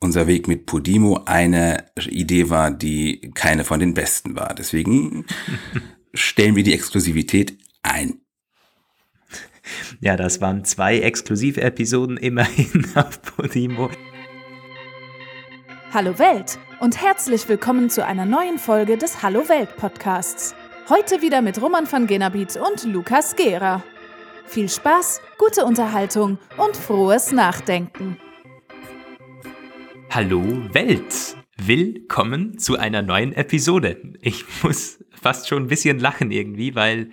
[0.00, 4.54] unser Weg mit Podimo eine Idee war, die keine von den besten war.
[4.54, 5.26] Deswegen
[6.14, 8.20] stellen wir die Exklusivität ein.
[10.00, 13.90] Ja, das waren zwei exklusive Episoden immerhin auf Podimo.
[15.92, 20.54] Hallo Welt und herzlich willkommen zu einer neuen Folge des Hallo Welt Podcasts.
[20.88, 23.82] Heute wieder mit Roman van Genabit und Lukas Gera.
[24.46, 28.16] Viel Spaß, gute Unterhaltung und frohes Nachdenken.
[30.10, 31.36] Hallo Welt!
[31.58, 34.14] Willkommen zu einer neuen Episode.
[34.22, 37.10] Ich muss fast schon ein bisschen lachen irgendwie, weil,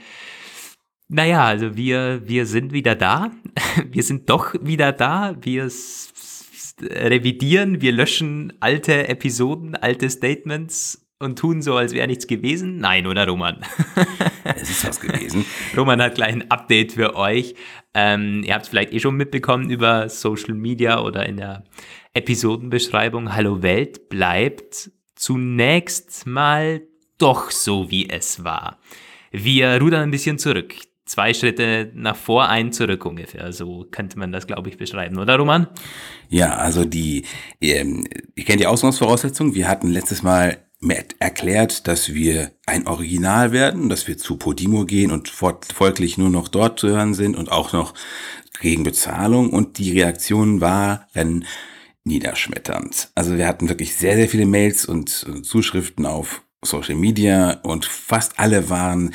[1.09, 3.31] naja, also wir, wir sind wieder da.
[3.91, 5.35] Wir sind doch wieder da.
[5.41, 5.69] Wir
[6.81, 12.77] revidieren, wir löschen alte Episoden, alte Statements und tun so, als wäre nichts gewesen.
[12.77, 13.57] Nein, oder Roman?
[14.57, 15.45] Es ist was gewesen.
[15.75, 17.55] Roman hat gleich ein Update für euch.
[17.93, 21.63] Ähm, ihr habt es vielleicht eh schon mitbekommen über Social Media oder in der
[22.15, 23.35] Episodenbeschreibung.
[23.35, 26.81] Hallo Welt bleibt zunächst mal
[27.17, 28.79] doch so, wie es war.
[29.31, 30.73] Wir rudern ein bisschen zurück.
[31.05, 33.51] Zwei Schritte nach vor, ein zurück ungefähr.
[33.51, 35.67] So könnte man das, glaube ich, beschreiben, oder Roman?
[36.29, 37.25] Ja, also die,
[37.61, 39.53] ähm, ihr kennt die Ausgangsvoraussetzungen.
[39.53, 40.57] Wir hatten letztes Mal
[41.19, 46.47] erklärt, dass wir ein Original werden, dass wir zu Podimo gehen und folglich nur noch
[46.47, 47.93] dort zu hören sind und auch noch
[48.61, 49.49] gegen Bezahlung.
[49.51, 51.45] Und die Reaktion waren
[52.05, 53.09] niederschmetternd.
[53.15, 55.09] Also wir hatten wirklich sehr, sehr viele Mails und
[55.43, 59.13] Zuschriften auf Social Media und fast alle waren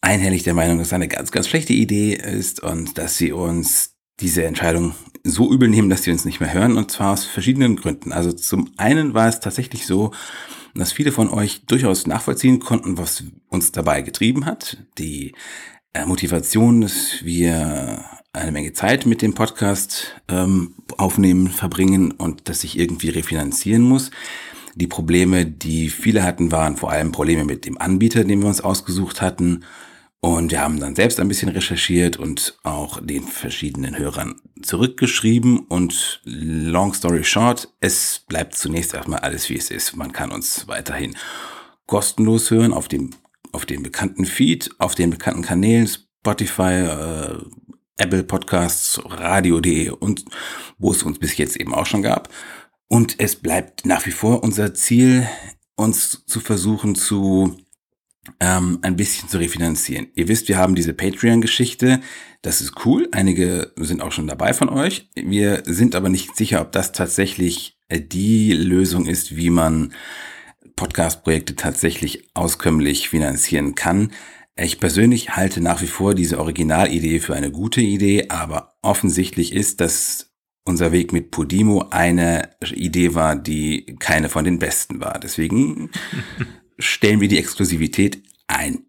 [0.00, 3.94] einhellig der Meinung, dass es eine ganz, ganz schlechte Idee ist und dass sie uns
[4.20, 7.76] diese Entscheidung so übel nehmen, dass sie uns nicht mehr hören und zwar aus verschiedenen
[7.76, 8.12] Gründen.
[8.12, 10.12] Also zum einen war es tatsächlich so,
[10.74, 14.76] dass viele von euch durchaus nachvollziehen konnten, was uns dabei getrieben hat.
[14.98, 15.34] Die
[15.92, 22.64] äh, Motivation, dass wir eine Menge Zeit mit dem Podcast ähm, aufnehmen, verbringen und dass
[22.64, 24.10] ich irgendwie refinanzieren muss.
[24.74, 28.60] Die Probleme, die viele hatten, waren vor allem Probleme mit dem Anbieter, den wir uns
[28.60, 29.64] ausgesucht hatten
[30.24, 35.58] und wir haben dann selbst ein bisschen recherchiert und auch den verschiedenen Hörern zurückgeschrieben.
[35.58, 39.94] Und long story short, es bleibt zunächst erstmal alles wie es ist.
[39.96, 41.14] Man kann uns weiterhin
[41.86, 43.10] kostenlos hören auf dem,
[43.52, 47.38] auf dem bekannten Feed, auf den bekannten Kanälen, Spotify, äh,
[47.96, 50.24] Apple Podcasts, Radio.de und
[50.78, 52.28] wo es uns bis jetzt eben auch schon gab.
[52.88, 55.26] Und es bleibt nach wie vor unser Ziel,
[55.76, 57.56] uns zu versuchen zu
[58.40, 60.08] ähm, ein bisschen zu refinanzieren.
[60.14, 62.00] Ihr wisst, wir haben diese Patreon-Geschichte.
[62.42, 63.08] Das ist cool.
[63.12, 65.10] Einige sind auch schon dabei von euch.
[65.14, 69.92] Wir sind aber nicht sicher, ob das tatsächlich äh, die Lösung ist, wie man
[70.76, 74.12] Podcast-Projekte tatsächlich auskömmlich finanzieren kann.
[74.56, 79.80] Ich persönlich halte nach wie vor diese Originalidee für eine gute Idee, aber offensichtlich ist,
[79.80, 80.32] dass
[80.64, 85.18] unser Weg mit Podimo eine Idee war, die keine von den besten war.
[85.18, 85.90] Deswegen
[86.78, 88.86] stellen wir die Exklusivität ein.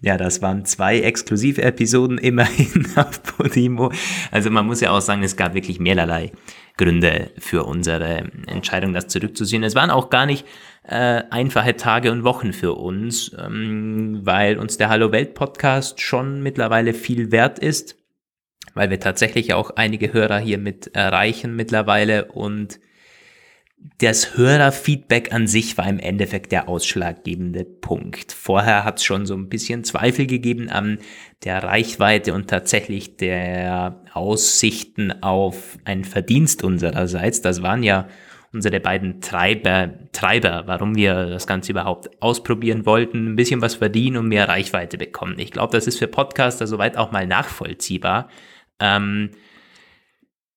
[0.00, 3.92] Ja, das waren zwei exklusive Episoden immerhin auf Podimo.
[4.30, 6.32] Also man muss ja auch sagen, es gab wirklich mehrerlei
[6.76, 9.62] Gründe für unsere Entscheidung, das zurückzuziehen.
[9.62, 10.46] Es waren auch gar nicht
[10.90, 16.42] äh, einfache Tage und Wochen für uns, ähm, weil uns der Hallo Welt Podcast schon
[16.42, 17.96] mittlerweile viel wert ist,
[18.74, 22.80] weil wir tatsächlich auch einige Hörer hier mit erreichen mittlerweile und
[23.98, 28.32] das Hörerfeedback an sich war im Endeffekt der ausschlaggebende Punkt.
[28.32, 30.98] Vorher hat es schon so ein bisschen Zweifel gegeben an
[31.44, 37.40] der Reichweite und tatsächlich der Aussichten auf einen Verdienst unsererseits.
[37.40, 38.08] Das waren ja
[38.52, 44.16] unsere beiden Treiber, Treiber, warum wir das Ganze überhaupt ausprobieren wollten, ein bisschen was verdienen
[44.16, 45.38] und mehr Reichweite bekommen.
[45.38, 48.28] Ich glaube, das ist für Podcaster soweit auch mal nachvollziehbar.
[48.80, 49.30] Ähm,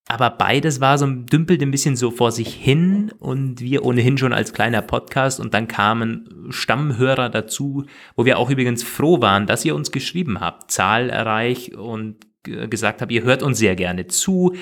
[0.08, 4.34] aber beides war so, dümpelt ein bisschen so vor sich hin und wir ohnehin schon
[4.34, 9.64] als kleiner Podcast und dann kamen Stammhörer dazu, wo wir auch übrigens froh waren, dass
[9.64, 14.54] ihr uns geschrieben habt, zahlreich und gesagt habt, ihr hört uns sehr gerne zu,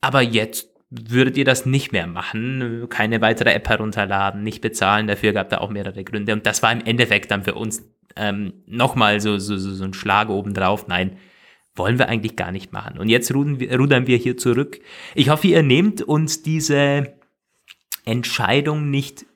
[0.00, 0.73] aber jetzt
[1.08, 5.58] würdet ihr das nicht mehr machen, keine weitere App herunterladen, nicht bezahlen, dafür gab da
[5.58, 7.82] auch mehrere Gründe und das war im Endeffekt dann für uns
[8.16, 11.16] ähm, nochmal so, so, so ein Schlag obendrauf, nein,
[11.74, 12.98] wollen wir eigentlich gar nicht machen.
[12.98, 14.78] Und jetzt rudern wir hier zurück.
[15.14, 17.14] Ich hoffe, ihr nehmt uns diese
[18.04, 19.26] Entscheidung nicht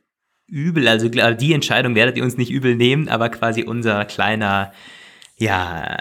[0.46, 0.88] übel.
[0.88, 4.72] Also die Entscheidung werdet ihr uns nicht übel nehmen, aber quasi unser kleiner
[5.38, 5.96] ja,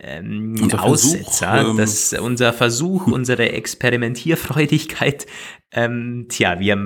[0.00, 5.26] ähm, unser Aussetzer, Versuch, ähm, das, unser Versuch, unsere Experimentierfreudigkeit.
[5.70, 6.76] Ähm, tja, wir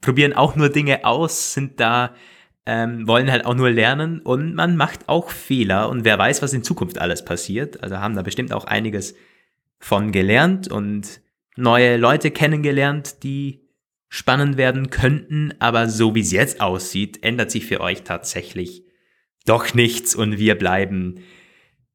[0.00, 2.14] probieren auch nur Dinge aus, sind da
[2.66, 6.52] ähm, wollen halt auch nur lernen und man macht auch Fehler und wer weiß, was
[6.52, 7.82] in Zukunft alles passiert.
[7.82, 9.14] Also haben da bestimmt auch einiges
[9.78, 11.20] von gelernt und
[11.56, 13.68] neue Leute kennengelernt, die
[14.08, 18.84] spannend werden könnten, aber so wie es jetzt aussieht, ändert sich für euch tatsächlich
[19.50, 21.24] doch nichts und wir bleiben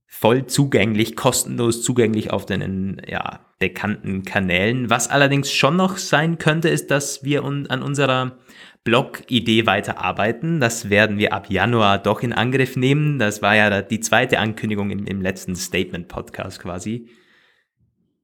[0.07, 4.89] voll zugänglich, kostenlos zugänglich auf den ja, bekannten Kanälen.
[4.89, 8.37] Was allerdings schon noch sein könnte, ist, dass wir an unserer
[8.83, 10.59] Blog-Idee weiterarbeiten.
[10.59, 13.19] Das werden wir ab Januar doch in Angriff nehmen.
[13.19, 17.07] Das war ja die zweite Ankündigung im, im letzten Statement-Podcast quasi.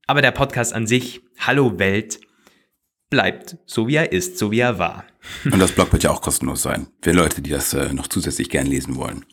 [0.07, 2.19] Aber der Podcast an sich, Hallo Welt,
[3.12, 5.06] bleibt so wie er ist, so wie er war.
[5.46, 8.50] Und das Blog wird ja auch kostenlos sein, für Leute, die das äh, noch zusätzlich
[8.50, 9.24] gern lesen wollen.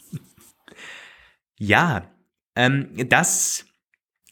[1.59, 2.11] Ja,
[2.55, 3.65] ähm, das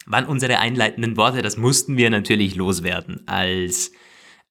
[0.04, 1.40] waren unsere einleitenden Worte.
[1.40, 3.92] Das mussten wir natürlich loswerden als,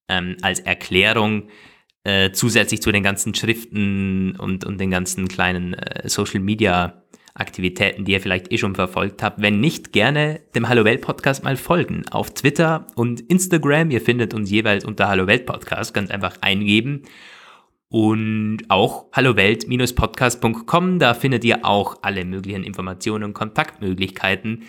[0.08, 1.50] ähm, als Erklärung
[2.04, 7.02] äh, zusätzlich zu den ganzen Schriften und, und den ganzen kleinen äh, Social Media
[7.36, 9.40] Aktivitäten, die ihr vielleicht eh schon verfolgt habt.
[9.40, 12.04] Wenn nicht, gerne dem Hallo Welt Podcast mal folgen.
[12.10, 13.90] Auf Twitter und Instagram.
[13.90, 15.94] Ihr findet uns jeweils unter Hallo Welt Podcast.
[15.94, 17.02] Ganz einfach eingeben.
[17.88, 20.98] Und auch hallowelt-podcast.com.
[20.98, 24.64] Da findet ihr auch alle möglichen Informationen und Kontaktmöglichkeiten.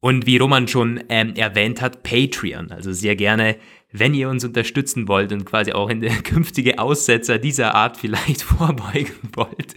[0.00, 2.72] Und wie Roman schon ähm, erwähnt hat, Patreon.
[2.72, 3.56] Also sehr gerne
[3.92, 8.42] wenn ihr uns unterstützen wollt und quasi auch in der künftige Aussetzer dieser Art vielleicht
[8.42, 9.74] vorbeugen wollt,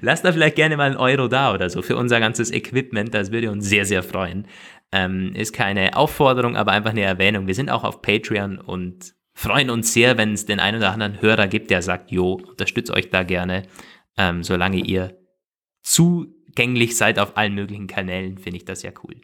[0.00, 3.14] lasst da vielleicht gerne mal einen Euro da oder so für unser ganzes Equipment.
[3.14, 4.46] Das würde uns sehr, sehr freuen.
[4.90, 7.46] Ähm, ist keine Aufforderung, aber einfach eine Erwähnung.
[7.46, 11.20] Wir sind auch auf Patreon und freuen uns sehr, wenn es den einen oder anderen
[11.20, 13.64] Hörer gibt, der sagt, jo, unterstützt euch da gerne,
[14.16, 15.16] ähm, solange ihr
[15.82, 19.14] zugänglich seid auf allen möglichen Kanälen, finde ich das ja cool.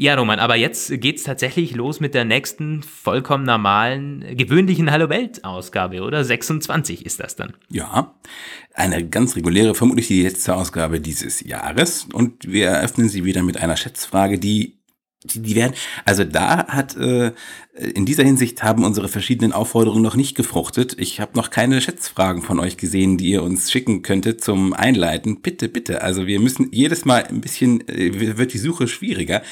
[0.00, 6.02] Ja, Roman, aber jetzt geht's tatsächlich los mit der nächsten vollkommen normalen, gewöhnlichen Hallo Welt-Ausgabe,
[6.02, 6.22] oder?
[6.22, 7.54] 26 ist das dann.
[7.68, 8.14] Ja,
[8.74, 12.06] eine ganz reguläre, vermutlich die letzte Ausgabe dieses Jahres.
[12.12, 14.78] Und wir eröffnen sie wieder mit einer Schätzfrage, die
[15.24, 15.74] die, die werden,
[16.04, 17.32] also da hat, äh,
[17.74, 20.94] in dieser Hinsicht haben unsere verschiedenen Aufforderungen noch nicht gefruchtet.
[20.96, 25.40] Ich habe noch keine Schätzfragen von euch gesehen, die ihr uns schicken könntet zum Einleiten.
[25.42, 26.02] Bitte, bitte.
[26.02, 29.42] Also wir müssen jedes Mal ein bisschen, äh, wird die Suche schwieriger.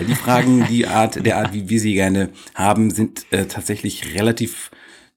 [0.00, 4.70] Die Fragen, die Art, der Art, wie wir sie gerne haben, sind äh, tatsächlich relativ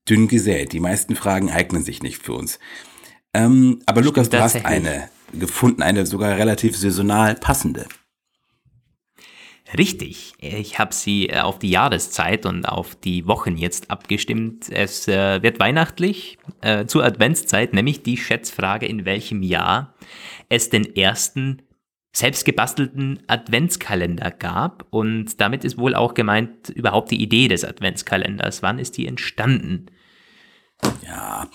[0.07, 0.71] dünn gesät.
[0.71, 2.59] Die meisten Fragen eignen sich nicht für uns.
[3.33, 7.87] Ähm, aber Lukas, du hast eine gefunden, eine sogar relativ saisonal passende.
[9.77, 14.69] Richtig, ich habe sie äh, auf die Jahreszeit und auf die Wochen jetzt abgestimmt.
[14.69, 19.93] Es äh, wird weihnachtlich äh, zur Adventszeit, nämlich die Schätzfrage, in welchem Jahr
[20.47, 21.63] es den ersten
[22.17, 24.85] selbstgebastelten Adventskalender gab.
[24.89, 28.63] Und damit ist wohl auch gemeint überhaupt die Idee des Adventskalenders.
[28.63, 29.87] Wann ist die entstanden?
[31.05, 31.47] Ja.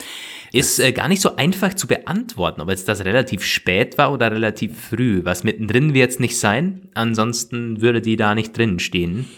[0.53, 4.31] Ist äh, gar nicht so einfach zu beantworten, ob jetzt das relativ spät war oder
[4.31, 5.25] relativ früh.
[5.25, 6.89] Was mittendrin wird es nicht sein.
[6.95, 9.29] Ansonsten würde die da nicht drin stehen.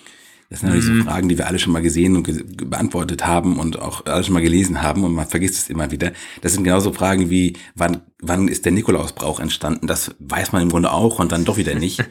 [0.55, 3.77] Das sind natürlich so Fragen, die wir alle schon mal gesehen und beantwortet haben und
[3.77, 6.13] auch alle schon mal gelesen haben und man vergisst es immer wieder.
[6.43, 9.89] Das sind genauso Fragen wie, wann, wann ist der Nikolausbrauch entstanden?
[9.89, 12.05] Das weiß man im Grunde auch und dann doch wieder nicht.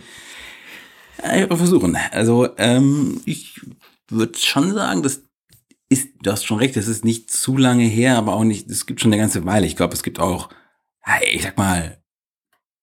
[1.23, 1.97] ja, wir versuchen.
[2.11, 3.61] Also ähm, ich
[4.09, 5.21] würde schon sagen, das
[5.87, 8.85] ist, du hast schon recht, das ist nicht zu lange her, aber auch nicht, es
[8.85, 9.67] gibt schon eine ganze Weile.
[9.67, 10.49] Ich glaube, es gibt auch,
[11.31, 11.97] ich sag mal,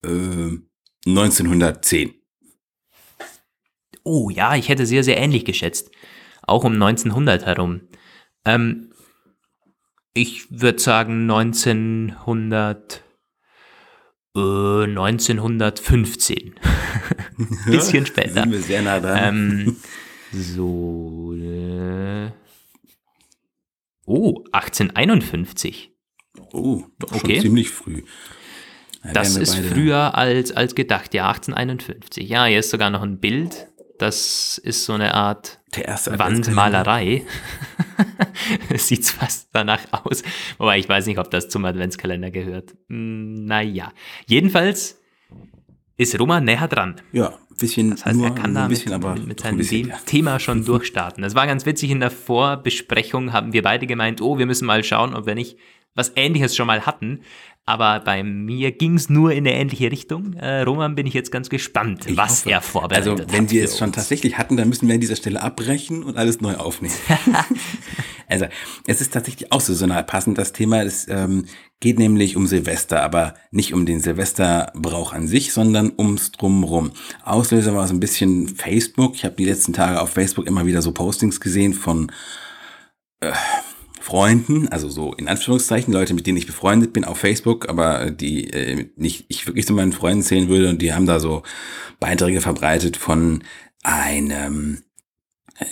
[0.07, 0.57] äh,
[1.07, 2.15] 1910.
[4.05, 5.91] Oh ja, ich hätte sehr, sehr ähnlich geschätzt.
[6.43, 7.83] Auch um 1900 herum.
[8.45, 8.91] Ähm,
[10.15, 13.05] ich würde sagen 1900,
[14.37, 16.55] äh, 1915.
[17.67, 18.43] Bisschen später.
[18.43, 19.19] Sind wir sehr nah dran.
[19.23, 19.77] Ähm,
[20.33, 21.35] so.
[21.35, 22.31] Äh,
[24.07, 25.93] oh, 1851.
[26.53, 27.35] Oh, doch okay.
[27.35, 28.03] schon ziemlich früh.
[29.03, 32.29] Da das ist früher als, als gedacht, ja, 1851.
[32.29, 33.70] Ja, hier ist sogar noch ein Bild
[34.01, 37.25] das ist so eine Art Wandmalerei.
[38.71, 40.23] es sieht fast danach aus.
[40.59, 42.75] Wobei ich weiß nicht, ob das zum Adventskalender gehört.
[42.89, 43.93] Hm, naja.
[44.27, 45.01] Jedenfalls
[45.97, 46.97] ist Roma näher dran.
[47.13, 47.91] Ja, ein bisschen.
[47.91, 49.99] Das heißt, nur, er kann da mit, mit, seinem bisschen, ja.
[50.07, 51.23] Thema schon durchstarten.
[51.23, 51.91] Das war ganz witzig.
[51.91, 55.59] In der Vorbesprechung haben wir beide gemeint, oh, wir müssen mal schauen, ob wir nicht
[55.95, 57.21] was Ähnliches schon mal hatten.
[57.67, 60.33] Aber bei mir ging es nur in eine ähnliche Richtung.
[60.33, 62.51] Äh, Roman bin ich jetzt ganz gespannt, ich was hoffe.
[62.51, 63.21] er vorbereitet hat.
[63.21, 66.17] Also wenn wir es schon tatsächlich hatten, dann müssen wir an dieser Stelle abbrechen und
[66.17, 66.95] alles neu aufnehmen.
[68.29, 68.47] also
[68.89, 70.37] es ist tatsächlich auch saisonal passend.
[70.37, 71.45] Das Thema Es ähm,
[71.79, 76.91] geht nämlich um Silvester, aber nicht um den Silvesterbrauch an sich, sondern ums Drumrum.
[77.23, 79.15] Auslöser war so ein bisschen Facebook.
[79.15, 82.11] Ich habe die letzten Tage auf Facebook immer wieder so Postings gesehen von...
[83.21, 83.31] Äh,
[84.01, 88.51] Freunden, also so in Anführungszeichen, Leute, mit denen ich befreundet bin auf Facebook, aber die
[88.51, 91.43] äh, nicht ich wirklich zu meinen Freunden zählen würde und die haben da so
[92.01, 93.45] Beiträge verbreitet von
[93.83, 94.83] einem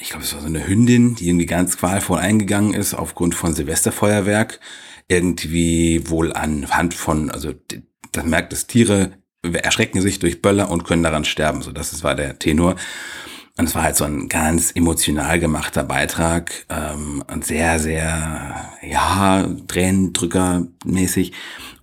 [0.01, 3.55] ich glaube, es war so eine Hündin, die irgendwie ganz qualvoll eingegangen ist aufgrund von
[3.55, 4.61] Silvesterfeuerwerk.
[5.09, 7.55] Irgendwie wohl anhand von, also
[8.13, 11.63] das merkt das Tiere erschrecken sich durch Böller und können daran sterben.
[11.63, 12.77] So, das war der Tenor.
[13.59, 19.49] Und es war halt so ein ganz emotional gemachter Beitrag ähm, und sehr, sehr, ja,
[19.67, 21.33] Tränendrücker-mäßig.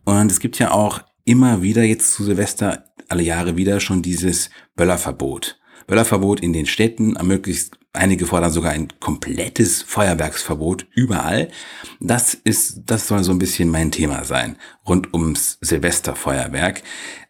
[0.05, 4.50] Und es gibt ja auch immer wieder jetzt zu Silvester alle Jahre wieder schon dieses
[4.77, 5.60] Böllerverbot.
[5.86, 11.50] Böllerverbot in den Städten, möglichst einige fordern sogar ein komplettes Feuerwerksverbot überall.
[12.00, 16.84] Das ist, das soll so ein bisschen mein Thema sein, rund ums Silvesterfeuerwerk.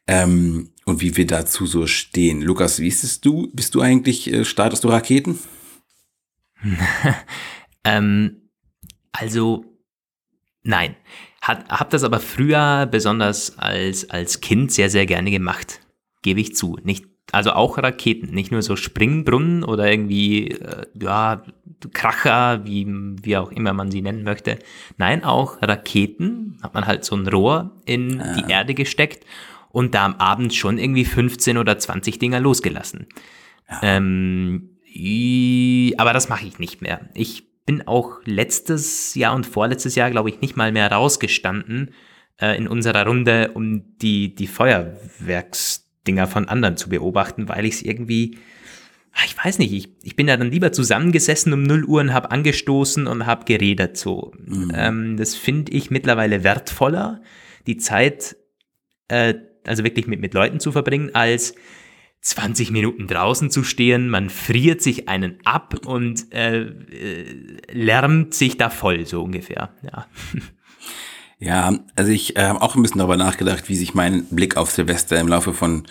[0.07, 2.41] Ähm, und wie wir dazu so stehen.
[2.41, 3.49] Lukas, wie ist es du?
[3.53, 5.39] Bist du eigentlich, äh, startest du Raketen?
[7.83, 8.49] ähm,
[9.11, 9.65] also,
[10.63, 10.95] nein.
[11.41, 15.81] Hat, hab das aber früher besonders als, als Kind sehr, sehr gerne gemacht.
[16.21, 16.77] Gebe ich zu.
[16.83, 21.43] Nicht, also auch Raketen, nicht nur so Springbrunnen oder irgendwie, äh, ja,
[21.93, 24.57] Kracher, wie, wie auch immer man sie nennen möchte.
[24.97, 26.57] Nein, auch Raketen.
[26.63, 28.35] Hat man halt so ein Rohr in ah.
[28.35, 29.25] die Erde gesteckt
[29.75, 33.07] und da am Abend schon irgendwie 15 oder 20 Dinger losgelassen.
[33.69, 33.79] Ja.
[33.83, 34.69] Ähm,
[35.97, 37.09] aber das mache ich nicht mehr.
[37.13, 41.93] Ich bin auch letztes Jahr und vorletztes Jahr, glaube ich, nicht mal mehr rausgestanden
[42.39, 47.81] äh, in unserer Runde, um die, die Feuerwerksdinger von anderen zu beobachten, weil ich es
[47.81, 48.37] irgendwie,
[49.11, 52.13] ah, ich weiß nicht, ich, ich bin da dann lieber zusammengesessen um 0 Uhr und
[52.13, 53.97] habe angestoßen und habe geredet.
[53.97, 54.31] So.
[54.37, 54.71] Mhm.
[54.73, 57.21] Ähm, das finde ich mittlerweile wertvoller,
[57.67, 58.37] die Zeit,
[59.09, 59.33] äh,
[59.67, 61.55] also wirklich mit, mit Leuten zu verbringen, als
[62.25, 68.57] 20 Minuten draußen zu stehen, man friert sich einen ab und äh, äh, lärmt sich
[68.57, 69.69] da voll, so ungefähr.
[69.83, 70.07] Ja,
[71.37, 74.71] ja also ich äh, habe auch ein bisschen darüber nachgedacht, wie sich mein Blick auf
[74.71, 75.85] Silvester im Laufe von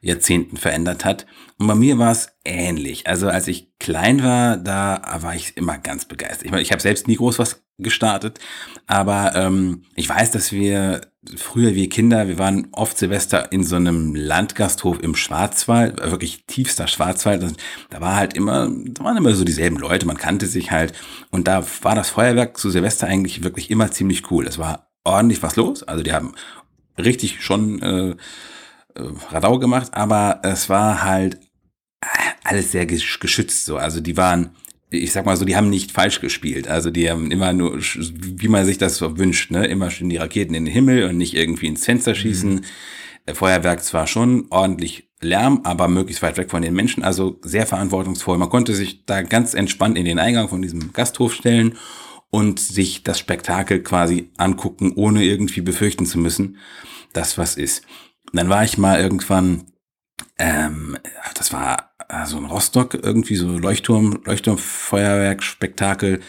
[0.00, 1.26] Jahrzehnten verändert hat.
[1.58, 3.08] Und bei mir war es ähnlich.
[3.08, 6.44] Also als ich klein war, da war ich immer ganz begeistert.
[6.44, 8.38] Ich meine, ich habe selbst nie groß was gestartet,
[8.86, 11.00] aber ähm, ich weiß, dass wir
[11.36, 16.88] früher, wir Kinder, wir waren oft Silvester in so einem Landgasthof im Schwarzwald, wirklich tiefster
[16.88, 17.54] Schwarzwald.
[17.90, 20.94] Da war halt immer, da waren immer so dieselben Leute, man kannte sich halt.
[21.30, 24.46] Und da war das Feuerwerk zu Silvester eigentlich wirklich immer ziemlich cool.
[24.46, 25.82] Es war ordentlich was los.
[25.82, 26.34] Also die haben
[26.98, 28.16] richtig schon äh, äh,
[29.30, 31.38] Radau gemacht, aber es war halt
[32.44, 33.76] alles sehr geschützt so.
[33.76, 34.50] Also die waren,
[34.90, 36.68] ich sag mal so, die haben nicht falsch gespielt.
[36.68, 40.16] Also die haben immer nur, wie man sich das so wünscht, ne, immer schön die
[40.16, 42.54] Raketen in den Himmel und nicht irgendwie ins Fenster schießen.
[42.54, 43.34] Mhm.
[43.34, 48.38] Feuerwerk zwar schon ordentlich Lärm, aber möglichst weit weg von den Menschen, also sehr verantwortungsvoll.
[48.38, 51.76] Man konnte sich da ganz entspannt in den Eingang von diesem Gasthof stellen
[52.30, 56.56] und sich das Spektakel quasi angucken, ohne irgendwie befürchten zu müssen,
[57.12, 57.84] dass was ist.
[58.32, 59.64] dann war ich mal irgendwann,
[60.38, 60.96] ähm,
[61.34, 66.20] das war äh, so ein Rostock, irgendwie so Leuchtturm, Leuchtturmfeuerwerk, Spektakel.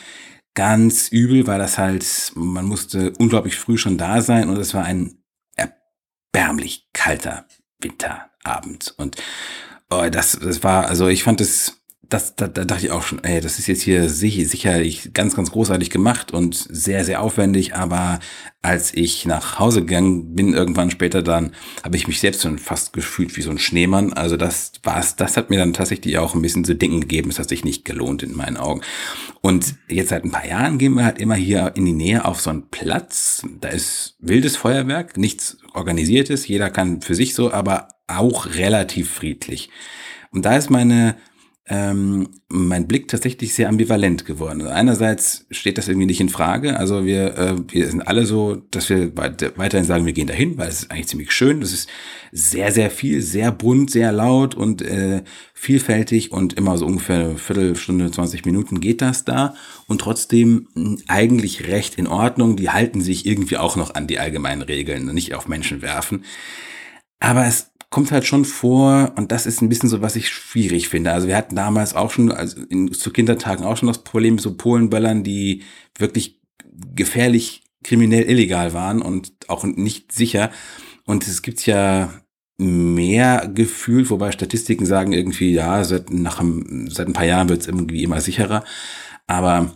[0.53, 4.83] Ganz übel, weil das halt, man musste unglaublich früh schon da sein und es war
[4.83, 5.23] ein
[5.55, 7.45] erbärmlich kalter
[7.79, 8.93] Winterabend.
[8.97, 9.15] Und
[9.89, 11.80] oh, das, das war, also ich fand es
[12.11, 15.51] das, da, da dachte ich auch schon, ey, das ist jetzt hier sicherlich ganz, ganz
[15.51, 18.19] großartig gemacht und sehr, sehr aufwendig, aber
[18.61, 21.53] als ich nach Hause gegangen bin, irgendwann später dann,
[21.83, 24.11] habe ich mich selbst schon fast gefühlt wie so ein Schneemann.
[24.11, 27.29] Also das war's, das hat mir dann tatsächlich auch ein bisschen zu denken gegeben.
[27.29, 28.81] Es hat sich nicht gelohnt in meinen Augen.
[29.39, 32.41] Und jetzt seit ein paar Jahren gehen wir halt immer hier in die Nähe auf
[32.41, 33.43] so einen Platz.
[33.61, 39.69] Da ist wildes Feuerwerk, nichts organisiertes, jeder kann für sich so, aber auch relativ friedlich.
[40.31, 41.15] Und da ist meine
[41.73, 44.59] ähm, mein Blick tatsächlich sehr ambivalent geworden.
[44.59, 46.77] Also einerseits steht das irgendwie nicht in Frage.
[46.77, 50.67] Also wir, äh, wir sind alle so, dass wir weiterhin sagen, wir gehen dahin, weil
[50.67, 51.61] es ist eigentlich ziemlich schön.
[51.61, 51.87] Das ist
[52.33, 55.23] sehr, sehr viel, sehr bunt, sehr laut und äh,
[55.53, 59.55] vielfältig und immer so ungefähr eine Viertelstunde, 20 Minuten geht das da
[59.87, 62.57] und trotzdem hm, eigentlich recht in Ordnung.
[62.57, 66.25] Die halten sich irgendwie auch noch an die allgemeinen Regeln, nicht auf Menschen werfen.
[67.21, 70.87] Aber es kommt halt schon vor und das ist ein bisschen so, was ich schwierig
[70.87, 71.11] finde.
[71.11, 74.43] Also wir hatten damals auch schon, also in, zu Kindertagen auch schon das Problem mit
[74.43, 75.63] so Polenböllern, die
[75.97, 76.39] wirklich
[76.95, 80.51] gefährlich, kriminell illegal waren und auch nicht sicher.
[81.05, 82.13] Und es gibt ja
[82.57, 87.61] mehr Gefühl, wobei Statistiken sagen irgendwie, ja, seit, nach einem, seit ein paar Jahren wird
[87.61, 88.63] es irgendwie immer sicherer.
[89.27, 89.75] Aber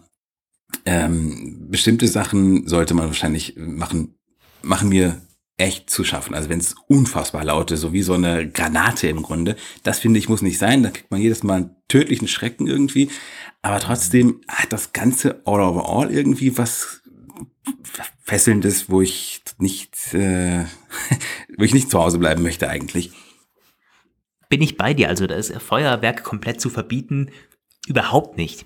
[0.85, 4.15] ähm, bestimmte Sachen sollte man wahrscheinlich machen,
[4.61, 5.21] machen mir
[5.57, 6.33] echt zu schaffen.
[6.33, 10.19] Also wenn es unfassbar laut ist, so wie so eine Granate im Grunde, das finde
[10.19, 10.83] ich muss nicht sein.
[10.83, 13.09] Da kriegt man jedes Mal einen tödlichen Schrecken irgendwie.
[13.61, 17.01] Aber trotzdem hat das Ganze all over all irgendwie was
[18.21, 20.65] Fesselndes, wo ich nicht, äh,
[21.57, 23.11] wo ich nicht zu Hause bleiben möchte eigentlich.
[24.49, 25.09] Bin ich bei dir.
[25.09, 27.31] Also das Feuerwerk komplett zu verbieten,
[27.87, 28.65] überhaupt nicht.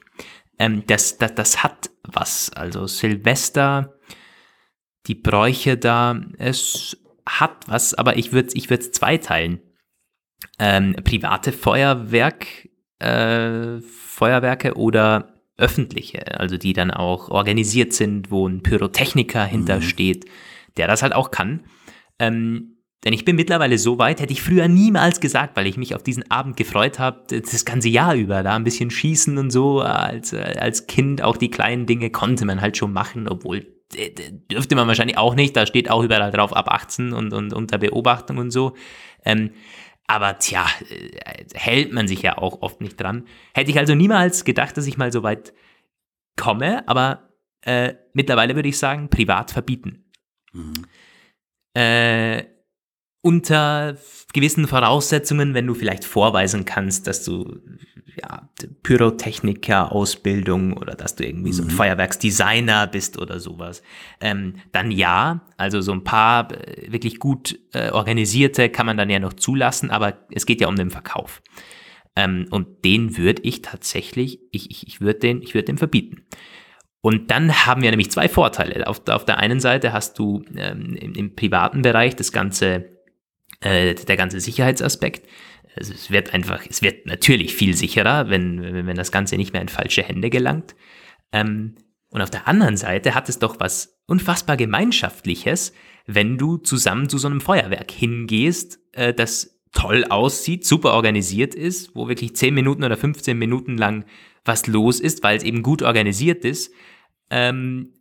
[0.57, 2.51] Ähm, das, das, das hat was.
[2.51, 3.98] Also Silvester,
[5.09, 6.95] die Bräuche da, es
[7.27, 9.59] hat was, aber ich würde ich würde zweiteilen.
[10.59, 18.61] Ähm, private Feuerwerk, äh, Feuerwerke oder öffentliche, also die dann auch organisiert sind, wo ein
[18.61, 20.29] Pyrotechniker hintersteht, mhm.
[20.77, 21.65] der das halt auch kann.
[22.19, 25.95] Ähm, denn ich bin mittlerweile so weit, hätte ich früher niemals gesagt, weil ich mich
[25.95, 29.79] auf diesen Abend gefreut habe, das ganze Jahr über, da ein bisschen schießen und so.
[29.79, 33.78] Als, als Kind auch die kleinen Dinge konnte man halt schon machen, obwohl
[34.51, 35.55] dürfte man wahrscheinlich auch nicht.
[35.55, 38.75] Da steht auch überall drauf ab 18 und, und unter Beobachtung und so.
[39.25, 39.51] Ähm,
[40.07, 43.27] aber tja, äh, hält man sich ja auch oft nicht dran.
[43.53, 45.53] Hätte ich also niemals gedacht, dass ich mal so weit
[46.35, 47.29] komme, aber
[47.61, 50.05] äh, mittlerweile würde ich sagen, privat verbieten.
[50.53, 50.85] Mhm.
[51.75, 52.45] Äh,
[53.21, 53.97] unter
[54.33, 57.59] gewissen Voraussetzungen, wenn du vielleicht vorweisen kannst, dass du
[58.15, 58.49] ja,
[58.83, 61.53] Pyrotechniker-Ausbildung oder dass du irgendwie mhm.
[61.53, 61.71] so ein mhm.
[61.71, 63.81] Feuerwerksdesigner bist oder sowas,
[64.21, 69.09] ähm, dann ja, also so ein paar äh, wirklich gut äh, organisierte kann man dann
[69.09, 71.41] ja noch zulassen, aber es geht ja um den Verkauf.
[72.15, 76.25] Ähm, und den würde ich tatsächlich, ich, ich, ich würde den, ich würde den verbieten.
[77.01, 78.85] Und dann haben wir nämlich zwei Vorteile.
[78.87, 82.99] Auf, auf der einen Seite hast du ähm, im, im privaten Bereich das ganze
[83.61, 85.27] äh, der ganze Sicherheitsaspekt.
[85.79, 89.61] Also es wird einfach, es wird natürlich viel sicherer, wenn, wenn, das Ganze nicht mehr
[89.61, 90.75] in falsche Hände gelangt.
[91.31, 91.75] Ähm,
[92.09, 95.73] und auf der anderen Seite hat es doch was unfassbar Gemeinschaftliches,
[96.05, 101.95] wenn du zusammen zu so einem Feuerwerk hingehst, äh, das toll aussieht, super organisiert ist,
[101.95, 104.05] wo wirklich 10 Minuten oder 15 Minuten lang
[104.43, 106.73] was los ist, weil es eben gut organisiert ist.
[107.29, 107.93] Ähm,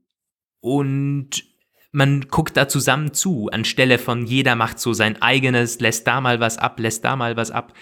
[0.60, 1.44] und
[1.90, 6.40] man guckt da zusammen zu, anstelle von jeder macht so sein eigenes, lässt da mal
[6.40, 7.72] was ab, lässt da mal was ab.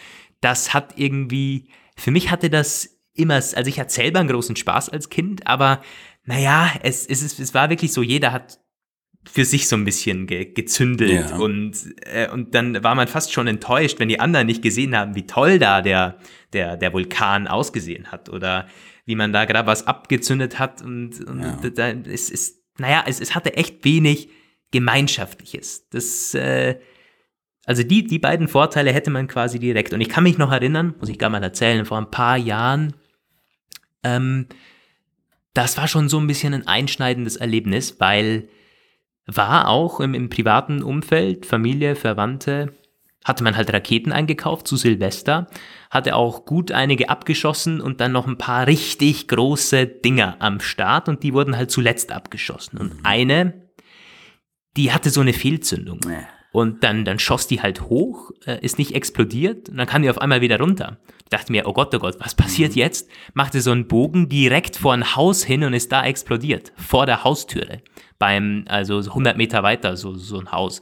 [0.40, 4.90] Das hat irgendwie, für mich hatte das immer, also ich hatte selber einen großen Spaß
[4.90, 5.80] als Kind, aber
[6.24, 8.60] naja, es, es, es war wirklich so, jeder hat
[9.28, 11.36] für sich so ein bisschen ge gezündelt ja.
[11.36, 15.16] und, äh, und dann war man fast schon enttäuscht, wenn die anderen nicht gesehen haben,
[15.16, 16.18] wie toll da der,
[16.52, 18.68] der, der Vulkan ausgesehen hat oder
[19.04, 21.70] wie man da gerade was abgezündet hat und, und ja.
[21.70, 24.28] da, es ist naja, es, es hatte echt wenig
[24.70, 25.88] Gemeinschaftliches.
[25.90, 26.78] Das, äh,
[27.64, 29.92] also die, die beiden Vorteile hätte man quasi direkt.
[29.92, 32.94] Und ich kann mich noch erinnern, muss ich gar mal erzählen, vor ein paar Jahren,
[34.02, 34.46] ähm,
[35.54, 38.48] das war schon so ein bisschen ein einschneidendes Erlebnis, weil
[39.26, 42.74] war auch im, im privaten Umfeld, Familie, Verwandte,
[43.26, 45.48] hatte man halt Raketen eingekauft zu Silvester,
[45.90, 51.08] hatte auch gut einige abgeschossen und dann noch ein paar richtig große Dinger am Start
[51.08, 52.78] und die wurden halt zuletzt abgeschossen.
[52.78, 53.00] Und mhm.
[53.02, 53.68] eine,
[54.76, 56.00] die hatte so eine Fehlzündung.
[56.52, 60.08] Und dann, dann schoss die halt hoch, äh, ist nicht explodiert und dann kam die
[60.08, 60.98] auf einmal wieder runter.
[61.24, 62.78] Ich dachte mir, oh Gott, oh Gott, was passiert mhm.
[62.78, 63.10] jetzt?
[63.34, 66.72] Machte so einen Bogen direkt vor ein Haus hin und ist da explodiert.
[66.76, 67.82] Vor der Haustüre.
[68.20, 70.80] Beim, also 100 Meter weiter, so, so ein Haus.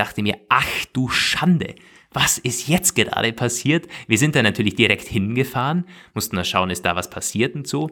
[0.00, 1.74] Ich dachte mir, ach du Schande,
[2.10, 3.86] was ist jetzt gerade passiert?
[4.06, 5.84] Wir sind da natürlich direkt hingefahren,
[6.14, 7.90] mussten da schauen, ist da was passiert und so.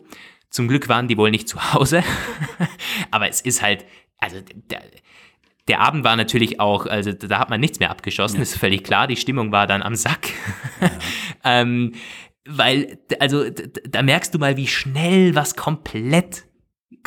[0.49, 2.03] Zum Glück waren die wohl nicht zu Hause,
[3.11, 3.85] aber es ist halt,
[4.17, 4.39] also
[4.71, 4.81] der,
[5.69, 8.43] der Abend war natürlich auch, also da hat man nichts mehr abgeschossen, ja.
[8.43, 9.07] ist völlig klar.
[9.07, 10.31] Die Stimmung war dann am Sack.
[10.81, 10.91] Ja.
[11.61, 11.93] ähm,
[12.47, 13.45] weil, also
[13.87, 16.48] da merkst du mal, wie schnell was komplett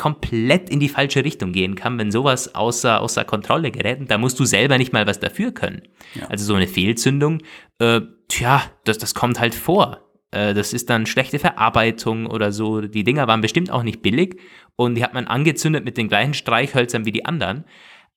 [0.02, 4.00] komplett in die falsche Richtung gehen kann, wenn sowas außer, außer Kontrolle gerät.
[4.00, 5.84] Und da musst du selber nicht mal was dafür können.
[6.16, 6.26] Ja.
[6.26, 7.44] Also so eine Fehlzündung,
[7.78, 10.02] äh, tja, das, das kommt halt vor.
[10.32, 12.82] Äh, das ist dann schlechte Verarbeitung oder so.
[12.82, 14.40] Die Dinger waren bestimmt auch nicht billig
[14.76, 17.66] und die hat man angezündet mit den gleichen Streichhölzern wie die anderen.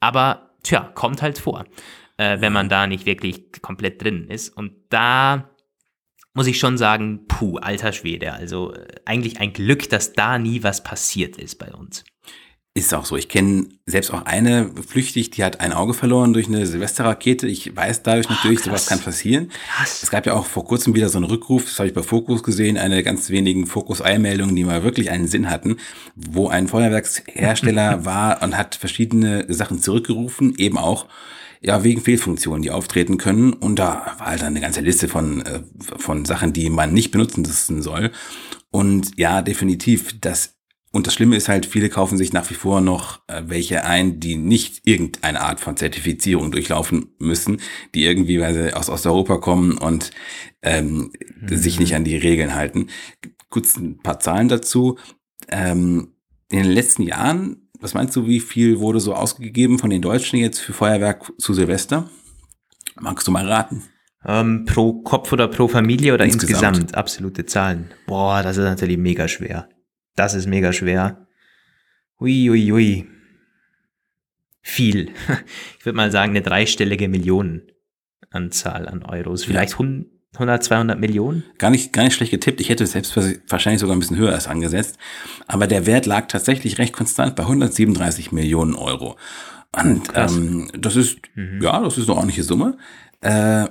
[0.01, 1.67] Aber tja, kommt halt vor,
[2.17, 4.57] äh, wenn man da nicht wirklich komplett drin ist.
[4.57, 5.51] Und da
[6.35, 8.33] muss ich schon sagen, puh, alter Schwede.
[8.33, 12.05] Also äh, eigentlich ein Glück, dass da nie was passiert ist bei uns.
[12.77, 13.17] Ist auch so.
[13.17, 17.47] Ich kenne selbst auch eine flüchtig, die hat ein Auge verloren durch eine Silvesterrakete.
[17.47, 19.51] Ich weiß dadurch natürlich, oh, sowas kann passieren.
[19.77, 20.03] Krass.
[20.03, 22.43] Es gab ja auch vor kurzem wieder so einen Rückruf, das habe ich bei Fokus
[22.43, 25.77] gesehen, eine ganz wenigen Fokus-Eilmeldungen, die mal wirklich einen Sinn hatten,
[26.17, 31.07] wo ein Feuerwerkshersteller war und hat verschiedene Sachen zurückgerufen, eben auch
[31.65, 33.55] ja, wegen Fehlfunktionen, die auftreten können.
[33.55, 35.63] Und da war halt eine ganze Liste von, äh,
[35.97, 38.13] von Sachen, die man nicht benutzen soll.
[38.71, 40.55] Und ja, definitiv, das
[40.93, 44.21] und das Schlimme ist halt, viele kaufen sich nach wie vor noch äh, welche ein,
[44.21, 47.61] die nicht irgendeine Art von Zertifizierung durchlaufen müssen,
[47.97, 50.13] die irgendwie weil sie aus Osteuropa kommen und
[50.63, 51.57] ähm, mhm.
[51.57, 52.91] sich nicht an die Regeln halten.
[53.49, 54.97] Kurz ein paar Zahlen dazu.
[55.49, 56.15] Ähm,
[56.49, 60.39] in den letzten Jahren was meinst du, wie viel wurde so ausgegeben von den Deutschen
[60.39, 62.09] jetzt für Feuerwerk zu Silvester?
[62.99, 63.83] Magst du mal raten?
[64.25, 66.79] Ähm, pro Kopf oder pro Familie oder Insgesamt.
[66.79, 66.95] insgesamt?
[66.97, 67.91] Absolute Zahlen.
[68.07, 69.69] Boah, das ist natürlich mega schwer.
[70.17, 71.27] Das ist mega schwer.
[72.19, 73.07] Hui, hui, hui.
[74.63, 75.11] Viel.
[75.79, 79.45] Ich würde mal sagen, eine dreistellige Millionenanzahl an Euros.
[79.45, 81.45] Vielleicht 100, 200 Millionen?
[81.59, 82.61] Gar nicht, gar nicht schlecht getippt.
[82.61, 83.17] Ich hätte selbst
[83.49, 84.99] wahrscheinlich sogar ein bisschen höher als angesetzt.
[85.47, 89.17] Aber der Wert lag tatsächlich recht konstant bei 137 Millionen Euro.
[89.73, 90.37] Und Krass.
[90.37, 92.77] ähm, das ist, ja, das ist eine ordentliche Summe.
[93.21, 93.67] Äh,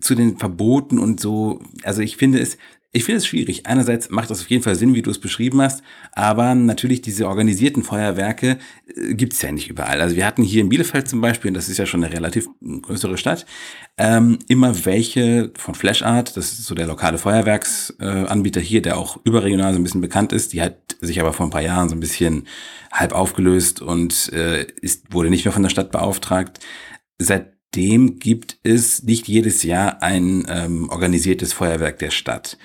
[0.00, 2.58] zu den Verboten und so, also ich finde es,
[2.96, 3.66] ich finde es schwierig.
[3.66, 5.82] Einerseits macht das auf jeden Fall Sinn, wie du es beschrieben hast,
[6.12, 10.00] aber natürlich diese organisierten Feuerwerke äh, gibt's ja nicht überall.
[10.00, 12.48] Also wir hatten hier in Bielefeld zum Beispiel, das ist ja schon eine relativ
[12.82, 13.44] größere Stadt,
[13.98, 18.96] ähm, immer welche von Flash Art, das ist so der lokale Feuerwerksanbieter äh, hier, der
[18.96, 21.90] auch überregional so ein bisschen bekannt ist, die hat sich aber vor ein paar Jahren
[21.90, 22.46] so ein bisschen
[22.90, 26.60] halb aufgelöst und äh, ist, wurde nicht mehr von der Stadt beauftragt.
[27.76, 32.56] Seitdem gibt es nicht jedes Jahr ein ähm, organisiertes Feuerwerk der Stadt.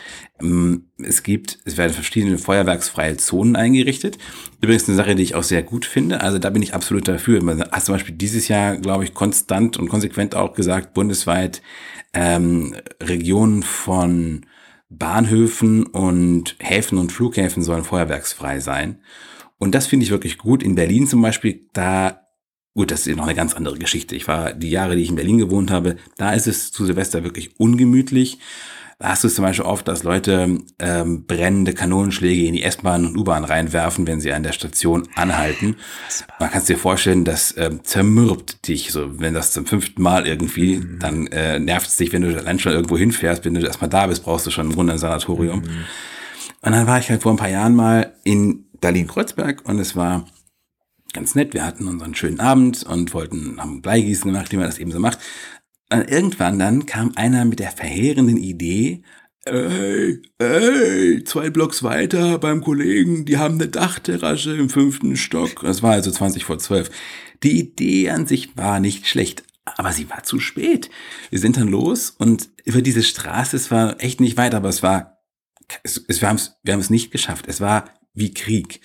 [0.42, 4.18] Ähm, es gibt, es werden verschiedene feuerwerksfreie Zonen eingerichtet.
[4.62, 6.22] Übrigens eine Sache, die ich auch sehr gut finde.
[6.22, 7.44] Also da bin ich absolut dafür.
[7.44, 11.62] Man hat zum Beispiel dieses Jahr, glaube ich, konstant und konsequent auch gesagt, bundesweit
[12.14, 14.46] ähm, Regionen von
[14.90, 19.02] Bahnhöfen und Häfen und Flughäfen sollen feuerwerksfrei sein.
[19.58, 20.64] Und das finde ich wirklich gut.
[20.64, 22.22] In Berlin zum Beispiel, da,
[22.76, 24.16] gut, das ist noch eine ganz andere Geschichte.
[24.16, 27.24] Ich war die Jahre, die ich in Berlin gewohnt habe, da ist es zu Silvester
[27.24, 28.40] wirklich ungemütlich.
[29.02, 33.08] Da hast du es zum Beispiel oft, dass Leute ähm, brennende Kanonenschläge in die S-Bahn
[33.08, 35.78] und U-Bahn reinwerfen, wenn sie an der Station anhalten.
[36.40, 38.92] Man kann dir vorstellen, das ähm, zermürbt dich.
[38.92, 41.00] So, wenn das zum fünften Mal irgendwie, mhm.
[41.00, 43.44] dann äh, nervt es dich, wenn du allein schon irgendwo hinfährst.
[43.44, 45.62] Wenn du erstmal da bist, brauchst du schon im Grunde ein Sanatorium.
[45.62, 45.86] Mhm.
[46.62, 50.28] Und dann war ich halt vor ein paar Jahren mal in Berlin-Kreuzberg und es war
[51.14, 51.54] ganz nett.
[51.54, 55.00] Wir hatten unseren schönen Abend und wollten, haben Bleigießen gemacht, wie man das eben so
[55.00, 55.20] macht.
[55.92, 59.04] Und irgendwann dann kam einer mit der verheerenden Idee,
[59.46, 65.62] ey, ey, zwei Blocks weiter beim Kollegen, die haben eine Dachterrasse im fünften Stock.
[65.62, 66.90] Das war also 20 vor 12.
[67.44, 70.90] Die Idee an sich war nicht schlecht, aber sie war zu spät.
[71.30, 74.84] Wir sind dann los und über diese Straße, es war echt nicht weit, aber es
[74.84, 75.18] war,
[75.84, 77.46] es, es, wir haben es wir haben es nicht geschafft.
[77.48, 78.82] Es war wie Krieg.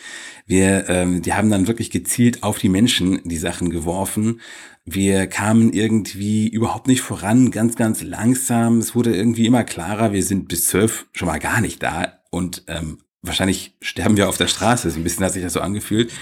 [0.46, 4.40] Wir, ähm, die haben dann wirklich gezielt auf die Menschen die Sachen geworfen.
[4.84, 8.78] Wir kamen irgendwie überhaupt nicht voran, ganz, ganz langsam.
[8.78, 12.64] Es wurde irgendwie immer klarer, wir sind bis zwölf schon mal gar nicht da und
[12.68, 14.90] ähm, wahrscheinlich sterben wir auf der Straße.
[14.90, 16.12] So ein bisschen hat sich das so angefühlt.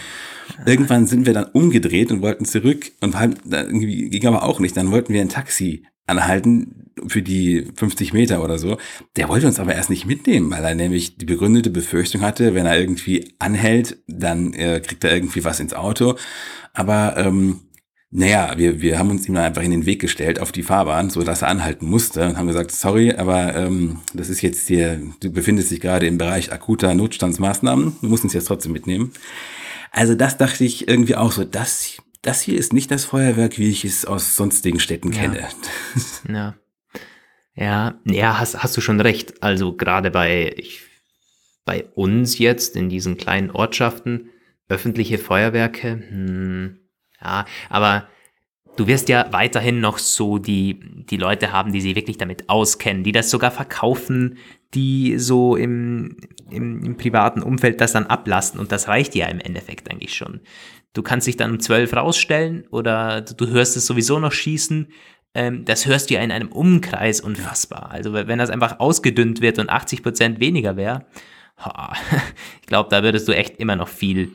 [0.66, 4.76] Irgendwann sind wir dann umgedreht und wollten zurück und haben, ging aber auch nicht.
[4.76, 8.78] Dann wollten wir ein Taxi anhalten für die 50 Meter oder so.
[9.16, 12.66] Der wollte uns aber erst nicht mitnehmen, weil er nämlich die begründete Befürchtung hatte, wenn
[12.66, 16.16] er irgendwie anhält, dann äh, kriegt er irgendwie was ins Auto.
[16.72, 17.60] Aber ähm,
[18.16, 21.24] naja, wir, wir haben uns ihm einfach in den Weg gestellt auf die Fahrbahn, so
[21.24, 25.32] dass er anhalten musste und haben gesagt, sorry, aber ähm, das ist jetzt hier, du
[25.32, 29.12] befindest dich gerade im Bereich akuter Notstandsmaßnahmen, du musst uns jetzt trotzdem mitnehmen.
[29.90, 33.70] Also das dachte ich irgendwie auch so, das, das hier ist nicht das Feuerwerk, wie
[33.70, 35.20] ich es aus sonstigen Städten Ja.
[35.20, 35.48] kenne.
[36.28, 36.54] Ja.
[37.56, 39.40] Ja, ja, hast, hast du schon recht.
[39.42, 40.80] Also gerade bei, ich,
[41.64, 44.30] bei uns jetzt in diesen kleinen Ortschaften,
[44.68, 46.78] öffentliche Feuerwerke, hm,
[47.22, 48.08] ja, aber
[48.76, 53.04] du wirst ja weiterhin noch so die, die Leute haben, die sich wirklich damit auskennen,
[53.04, 54.38] die das sogar verkaufen,
[54.74, 56.16] die so im,
[56.50, 60.40] im, im privaten Umfeld das dann ablasten und das reicht ja im Endeffekt eigentlich schon.
[60.94, 64.88] Du kannst dich dann um 12 rausstellen oder du hörst es sowieso noch schießen.
[65.34, 67.90] Ähm, das hörst du ja in einem Umkreis unfassbar.
[67.90, 71.06] Also wenn das einfach ausgedünnt wird und 80 Prozent weniger wäre,
[72.60, 74.30] ich glaube, da würdest du echt immer noch viel,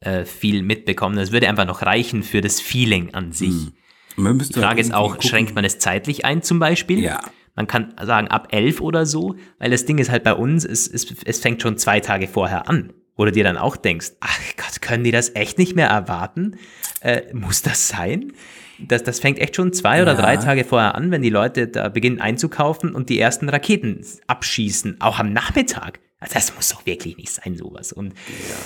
[0.00, 1.16] äh, viel mitbekommen.
[1.16, 3.70] Das würde einfach noch reichen für das Feeling an sich.
[4.16, 4.38] Hm.
[4.38, 7.00] Die Frage ist auch, irgendwie schränkt man es zeitlich ein zum Beispiel?
[7.00, 7.20] Ja.
[7.54, 10.88] Man kann sagen ab 11 oder so, weil das Ding ist halt bei uns, es,
[10.88, 12.92] es, es fängt schon zwei Tage vorher an.
[13.18, 16.56] Wo du dir dann auch denkst, ach Gott, können die das echt nicht mehr erwarten?
[17.00, 18.32] Äh, muss das sein?
[18.78, 20.20] Das, das fängt echt schon zwei oder Ja.
[20.20, 25.00] drei Tage vorher an, wenn die Leute da beginnen einzukaufen und die ersten Raketen abschießen,
[25.00, 25.98] auch am Nachmittag.
[26.20, 27.92] Also das muss doch wirklich nicht sein, sowas.
[27.92, 28.12] Und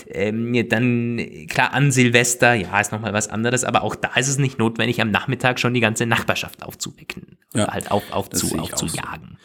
[0.09, 4.39] ähm, dann, klar, an Silvester, ja, ist nochmal was anderes, aber auch da ist es
[4.39, 7.39] nicht notwendig, am Nachmittag schon die ganze Nachbarschaft aufzuwecken.
[7.55, 8.87] Ja, Oder halt auf, das aufzu, sehe ich auch so.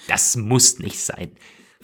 [0.10, 1.32] Das muss nicht sein.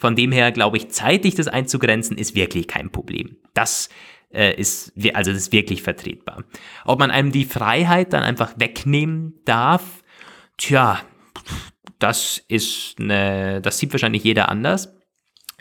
[0.04, 3.38] Von dem her, glaube ich, zeitlich das einzugrenzen, ist wirklich kein Problem.
[3.54, 3.88] Das
[4.34, 6.44] äh, ist, also das ist wirklich vertretbar.
[6.84, 10.04] Ob man einem die Freiheit dann einfach wegnehmen darf,
[10.58, 11.00] tja,
[11.98, 14.94] das ist eine, das sieht wahrscheinlich jeder anders.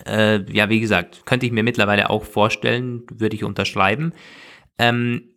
[0.05, 4.11] Äh, ja, wie gesagt, könnte ich mir mittlerweile auch vorstellen, würde ich unterschreiben.
[4.77, 5.35] Ähm,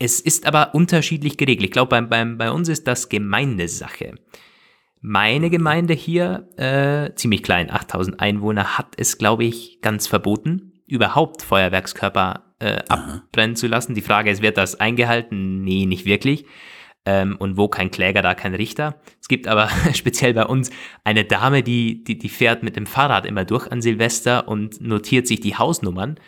[0.00, 1.66] es ist aber unterschiedlich geregelt.
[1.66, 4.16] Ich glaube, beim, beim, bei uns ist das Gemeindesache.
[5.00, 11.42] Meine Gemeinde hier, äh, ziemlich klein, 8000 Einwohner, hat es, glaube ich, ganz verboten, überhaupt
[11.42, 13.94] Feuerwerkskörper äh, abbrennen zu lassen.
[13.94, 15.62] Die Frage ist, wird das eingehalten?
[15.62, 16.46] Nee, nicht wirklich.
[17.04, 19.00] Ähm, und wo kein Kläger, da kein Richter.
[19.20, 20.70] Es gibt aber speziell bei uns
[21.04, 25.26] eine Dame, die, die, die fährt mit dem Fahrrad immer durch an Silvester und notiert
[25.28, 26.18] sich die Hausnummern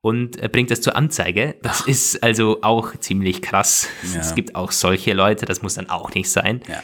[0.00, 1.56] und äh, bringt das zur Anzeige.
[1.62, 3.88] Das ist also auch ziemlich krass.
[4.14, 4.20] Ja.
[4.20, 6.60] Es gibt auch solche Leute, das muss dann auch nicht sein.
[6.68, 6.82] Ja.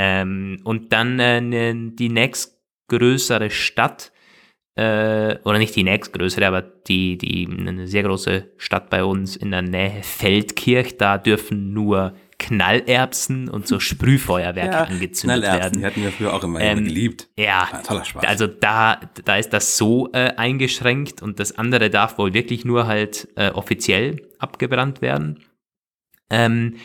[0.00, 4.12] Ähm, und dann äh, ne, die nächstgrößere Stadt,
[4.76, 9.50] äh, oder nicht die nächstgrößere, aber die, die, eine sehr große Stadt bei uns in
[9.50, 15.80] der Nähe, Feldkirch, da dürfen nur Knallerbsen und so Sprühfeuerwerke ja, angezündet werden.
[15.80, 17.26] Die hatten wir früher auch immer, ähm, geliebt.
[17.36, 18.22] Ja, toller Spaß.
[18.22, 22.86] Also da, da ist das so äh, eingeschränkt und das andere darf wohl wirklich nur
[22.86, 25.40] halt äh, offiziell abgebrannt werden.
[26.30, 26.76] Ähm,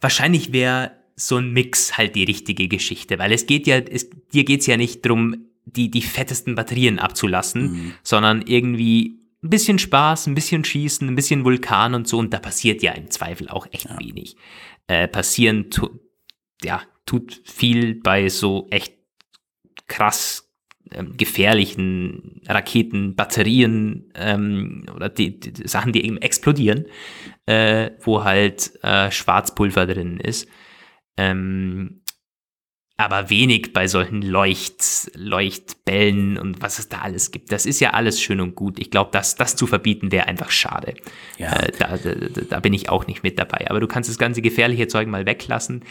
[0.00, 4.44] wahrscheinlich wäre so ein Mix halt die richtige Geschichte, weil es geht ja, es, dir
[4.44, 7.92] geht's ja nicht drum die, die fettesten Batterien abzulassen, mhm.
[8.02, 12.18] sondern irgendwie ein bisschen Spaß, ein bisschen Schießen, ein bisschen Vulkan und so.
[12.18, 13.98] Und da passiert ja im Zweifel auch echt ja.
[13.98, 14.36] wenig.
[14.86, 15.88] Äh, passieren, tu,
[16.62, 18.94] ja, tut viel bei so echt
[19.86, 20.50] krass
[20.92, 26.86] ähm, gefährlichen Raketen, Batterien ähm, oder die, die, Sachen, die eben explodieren,
[27.46, 30.48] äh, wo halt äh, Schwarzpulver drin ist.
[31.16, 32.02] Ähm,
[33.00, 37.50] aber wenig bei solchen Leucht, Leuchtbällen und was es da alles gibt.
[37.50, 38.78] Das ist ja alles schön und gut.
[38.78, 40.92] Ich glaube, das, das zu verbieten wäre einfach schade.
[41.38, 41.50] Ja.
[41.60, 43.70] Äh, da, da, da, bin ich auch nicht mit dabei.
[43.70, 45.82] Aber du kannst das ganze gefährliche Zeug mal weglassen.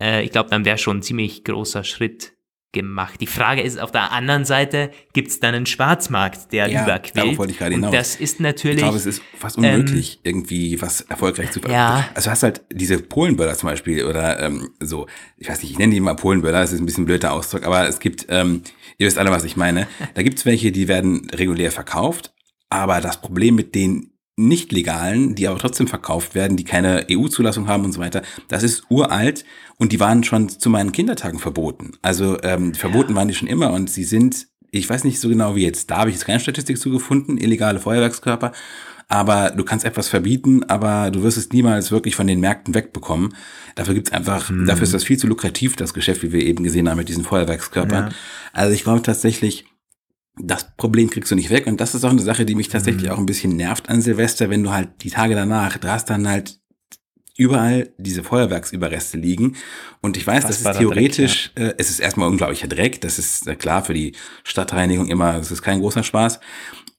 [0.00, 2.33] Äh, ich glaube, dann wäre schon ein ziemlich großer Schritt
[2.74, 3.18] gemacht.
[3.22, 7.38] Die Frage ist, auf der anderen Seite gibt es dann einen Schwarzmarkt, der ja, überquillt.
[7.38, 7.88] Wollte ich gerade hinaus.
[7.88, 8.76] Und das ist natürlich.
[8.76, 12.06] Ich glaube, es ist fast unmöglich, ähm, irgendwie was erfolgreich zu ja.
[12.14, 15.06] Also du hast halt diese Polenböller zum Beispiel oder ähm, so,
[15.38, 17.64] ich weiß nicht, ich nenne die mal Polenböller, das ist ein bisschen ein blöder Ausdruck,
[17.64, 18.62] aber es gibt, ähm,
[18.98, 19.86] ihr wisst alle, was ich meine.
[20.14, 22.34] Da gibt es welche, die werden regulär verkauft,
[22.68, 27.68] aber das Problem mit den nicht legalen, die aber trotzdem verkauft werden, die keine EU-Zulassung
[27.68, 29.44] haben und so weiter, das ist uralt
[29.76, 31.92] und die waren schon zu meinen Kindertagen verboten.
[32.02, 33.16] Also ähm, verboten ja.
[33.16, 35.98] waren die schon immer und sie sind, ich weiß nicht so genau wie jetzt, da
[35.98, 38.52] habe ich jetzt keine Statistik zugefunden, illegale Feuerwerkskörper,
[39.06, 43.34] aber du kannst etwas verbieten, aber du wirst es niemals wirklich von den Märkten wegbekommen.
[43.76, 44.66] Dafür gibt's einfach, hm.
[44.66, 47.24] dafür ist das viel zu lukrativ, das Geschäft, wie wir eben gesehen haben mit diesen
[47.24, 48.08] Feuerwerkskörpern.
[48.08, 48.16] Ja.
[48.52, 49.66] Also ich glaube tatsächlich,
[50.36, 51.66] das Problem kriegst du nicht weg.
[51.66, 53.10] Und das ist auch eine Sache, die mich tatsächlich mhm.
[53.10, 56.28] auch ein bisschen nervt an Silvester, wenn du halt die Tage danach, da hast dann
[56.28, 56.58] halt
[57.36, 59.56] überall diese Feuerwerksüberreste liegen.
[60.00, 61.70] Und ich weiß, das ist theoretisch, Dreck, ja.
[61.70, 63.00] äh, es ist erstmal unglaublicher Dreck.
[63.00, 66.40] Das ist äh, klar für die Stadtreinigung immer, das ist kein großer Spaß.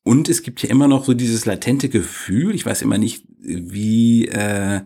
[0.04, 4.28] Und es gibt ja immer noch so dieses latente Gefühl, ich weiß immer nicht, wie
[4.28, 4.82] äh,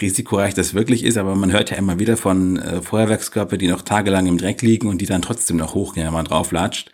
[0.00, 3.82] risikoreich das wirklich ist, aber man hört ja immer wieder von äh, Feuerwerkskörper, die noch
[3.82, 6.90] tagelang im Dreck liegen und die dann trotzdem noch hochgehen, wenn man drauf latscht.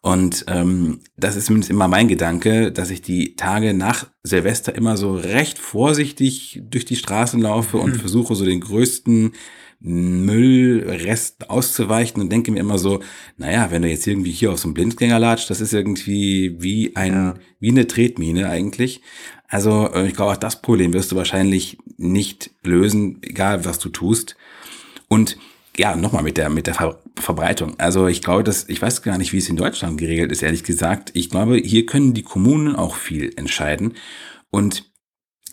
[0.00, 4.96] Und ähm, das ist zumindest immer mein Gedanke, dass ich die Tage nach Silvester immer
[4.96, 8.00] so recht vorsichtig durch die Straßen laufe und mhm.
[8.00, 9.32] versuche so den größten
[9.80, 13.00] Müllrest auszuweichen und denke mir immer so,
[13.36, 16.96] naja, wenn du jetzt irgendwie hier auf so einem Blindgänger latscht, das ist irgendwie wie
[16.96, 17.34] ein, ja.
[17.60, 19.02] wie eine Tretmine eigentlich.
[19.48, 23.88] Also äh, ich glaube, auch das Problem wirst du wahrscheinlich nicht lösen, egal was du
[23.88, 24.36] tust.
[25.08, 25.38] Und
[25.76, 27.74] ja, nochmal mit der, mit der Ver Verbreitung.
[27.78, 30.62] Also ich glaube, dass, ich weiß gar nicht, wie es in Deutschland geregelt ist, ehrlich
[30.62, 31.10] gesagt.
[31.14, 33.94] Ich glaube, hier können die Kommunen auch viel entscheiden.
[34.50, 34.92] Und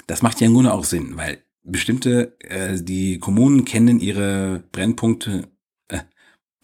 [0.05, 5.47] das macht ja im Grunde auch Sinn, weil bestimmte, äh, die Kommunen kennen ihre Brennpunkte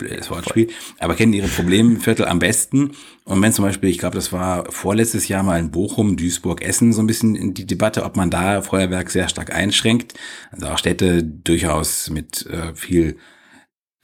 [0.01, 0.67] blödes Wortspiel,
[0.99, 2.91] aber kennen ihre Problemviertel am besten.
[3.23, 6.91] Und wenn zum Beispiel, ich glaube, das war vorletztes Jahr mal in Bochum, Duisburg, Essen
[6.91, 10.15] so ein bisschen in die Debatte, ob man da Feuerwerk sehr stark einschränkt.
[10.51, 13.17] Also auch Städte durchaus mit äh, viel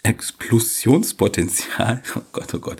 [0.04, 2.02] Explosionspotenzial.
[2.16, 2.78] Oh Gott, oh Gott.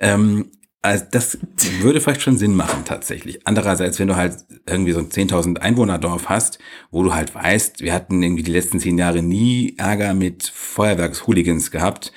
[0.00, 0.50] Ähm,
[0.84, 1.38] also das
[1.80, 3.46] würde vielleicht schon Sinn machen tatsächlich.
[3.46, 6.58] Andererseits, wenn du halt irgendwie so ein 10.000 Einwohnerdorf hast,
[6.90, 11.70] wo du halt weißt, wir hatten irgendwie die letzten zehn Jahre nie Ärger mit Feuerwerkshooligans
[11.70, 12.12] gehabt,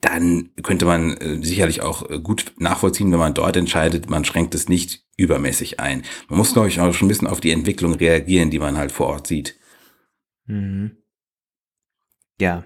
[0.00, 4.54] dann könnte man äh, sicherlich auch äh, gut nachvollziehen, wenn man dort entscheidet, man schränkt
[4.54, 6.02] es nicht übermäßig ein.
[6.28, 8.92] Man muss, glaube ich, auch schon ein bisschen auf die Entwicklung reagieren, die man halt
[8.92, 9.58] vor Ort sieht.
[10.46, 10.96] Mhm.
[12.40, 12.64] Ja.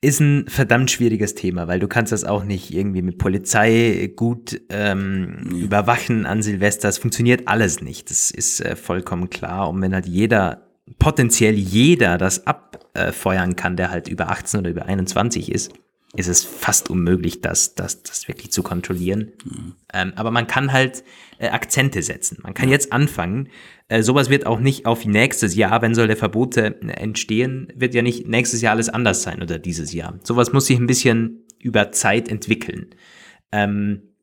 [0.00, 4.60] Ist ein verdammt schwieriges Thema, weil du kannst das auch nicht irgendwie mit Polizei gut
[4.70, 5.56] ähm, mhm.
[5.56, 6.88] überwachen an Silvester.
[6.88, 8.08] Es funktioniert alles nicht.
[8.08, 9.68] Das ist äh, vollkommen klar.
[9.68, 10.65] Und wenn halt jeder
[10.98, 15.72] potenziell jeder das abfeuern kann, der halt über 18 oder über 21 ist,
[16.14, 19.32] ist es fast unmöglich, das, das, das wirklich zu kontrollieren.
[19.44, 19.74] Mhm.
[19.92, 21.04] Ähm, aber man kann halt
[21.38, 22.38] äh, Akzente setzen.
[22.42, 23.48] Man kann jetzt anfangen.
[23.88, 28.02] Äh, sowas wird auch nicht auf nächstes Jahr, wenn solche Verbote äh, entstehen, wird ja
[28.02, 30.18] nicht nächstes Jahr alles anders sein oder dieses Jahr.
[30.22, 32.94] Sowas muss sich ein bisschen über Zeit entwickeln.
[33.52, 34.14] Ähm,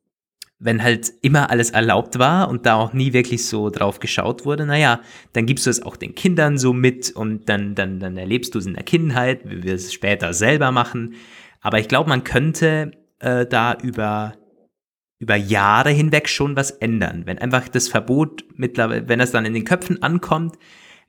[0.63, 4.65] wenn halt immer alles erlaubt war und da auch nie wirklich so drauf geschaut wurde,
[4.65, 5.01] naja,
[5.33, 8.59] dann gibst du es auch den Kindern so mit und dann, dann, dann erlebst du
[8.59, 11.15] es in der Kindheit, wie wir es später selber machen.
[11.59, 14.35] Aber ich glaube, man könnte äh, da über,
[15.19, 17.23] über Jahre hinweg schon was ändern.
[17.25, 20.55] Wenn einfach das Verbot mittlerweile, wenn es dann in den Köpfen ankommt,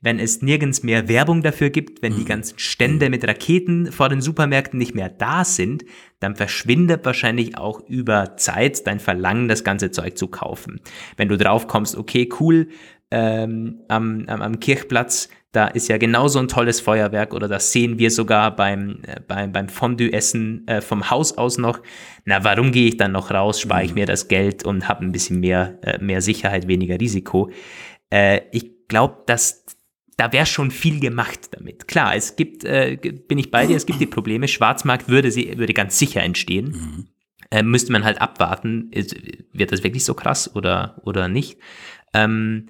[0.04, 2.26] wenn es nirgends mehr Werbung dafür gibt, wenn die mhm.
[2.26, 5.82] ganzen Stände mit Raketen vor den Supermärkten nicht mehr da sind,
[6.20, 10.80] dann verschwindet wahrscheinlich auch über Zeit dein Verlangen, das ganze Zeug zu kaufen.
[11.16, 12.68] Wenn du drauf kommst, okay, cool,
[13.10, 17.98] ähm, am, am, am Kirchplatz, da ist ja genauso ein tolles Feuerwerk oder das sehen
[17.98, 21.80] wir sogar beim, äh, beim, beim Fondue-Essen äh, vom Haus aus noch.
[22.26, 24.00] Na, warum gehe ich dann noch raus, spare ich mhm.
[24.00, 27.50] mir das Geld und habe ein bisschen mehr, äh, mehr Sicherheit, weniger Risiko.
[28.10, 29.64] Äh, ich glaube, dass
[30.16, 31.88] da wäre schon viel gemacht damit.
[31.88, 34.48] Klar, es gibt, äh, bin ich bei dir, es gibt die Probleme.
[34.48, 36.66] Schwarzmarkt würde, sie, würde ganz sicher entstehen.
[36.66, 37.08] Mhm.
[37.50, 39.14] Äh, müsste man halt abwarten, ist,
[39.52, 41.58] wird das wirklich so krass oder, oder nicht.
[42.12, 42.68] Ähm,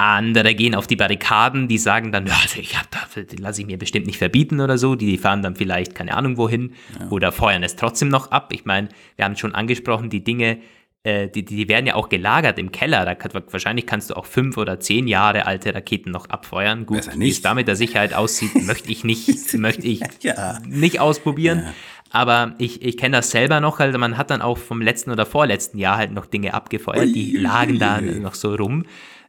[0.00, 3.60] andere gehen auf die Barrikaden, die sagen dann, ja, also ich hab da, den lasse
[3.60, 4.94] ich mir bestimmt nicht verbieten oder so.
[4.94, 7.08] Die fahren dann vielleicht keine Ahnung wohin ja.
[7.10, 8.52] oder feuern es trotzdem noch ab.
[8.52, 10.60] Ich meine, wir haben schon angesprochen, die Dinge,
[11.02, 13.04] äh, die, die werden ja auch gelagert im Keller.
[13.04, 16.84] Da kann, wahrscheinlich kannst du auch fünf oder zehn Jahre alte Raketen noch abfeuern.
[16.84, 20.58] Gut, wie es da mit der Sicherheit aussieht, möchte ich nicht, möchte ich ja.
[20.66, 21.62] nicht ausprobieren.
[21.64, 21.74] Ja.
[22.12, 25.26] Aber ich, ich kenne das selber noch, also man hat dann auch vom letzten oder
[25.26, 28.84] vorletzten Jahr halt noch Dinge abgefeuert, die lagen da noch so rum.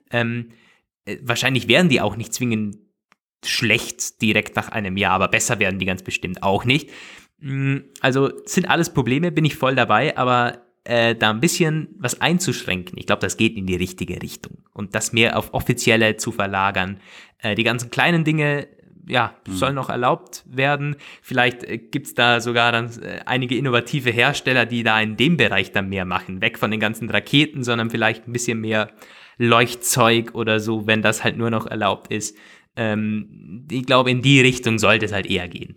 [0.10, 0.50] Ähm,
[1.06, 2.78] äh, wahrscheinlich werden die auch nicht zwingend
[3.46, 6.90] schlecht direkt nach einem Jahr, aber besser werden die ganz bestimmt auch nicht.
[7.40, 12.22] Mm, also sind alles Probleme, bin ich voll dabei, aber äh, da ein bisschen was
[12.22, 12.98] einzuschränken.
[12.98, 14.64] Ich glaube, das geht in die richtige Richtung.
[14.74, 17.00] Und das mehr auf offizielle zu verlagern.
[17.40, 18.68] Äh, die ganzen kleinen Dinge,
[19.08, 19.52] ja, mhm.
[19.52, 20.96] sollen noch erlaubt werden.
[21.22, 25.72] Vielleicht äh, gibt's da sogar dann äh, einige innovative Hersteller, die da in dem Bereich
[25.72, 26.42] dann mehr machen.
[26.42, 28.92] Weg von den ganzen Raketen, sondern vielleicht ein bisschen mehr
[29.38, 32.38] Leuchtzeug oder so, wenn das halt nur noch erlaubt ist.
[32.76, 35.76] Ähm, ich glaube, in die Richtung sollte es halt eher gehen.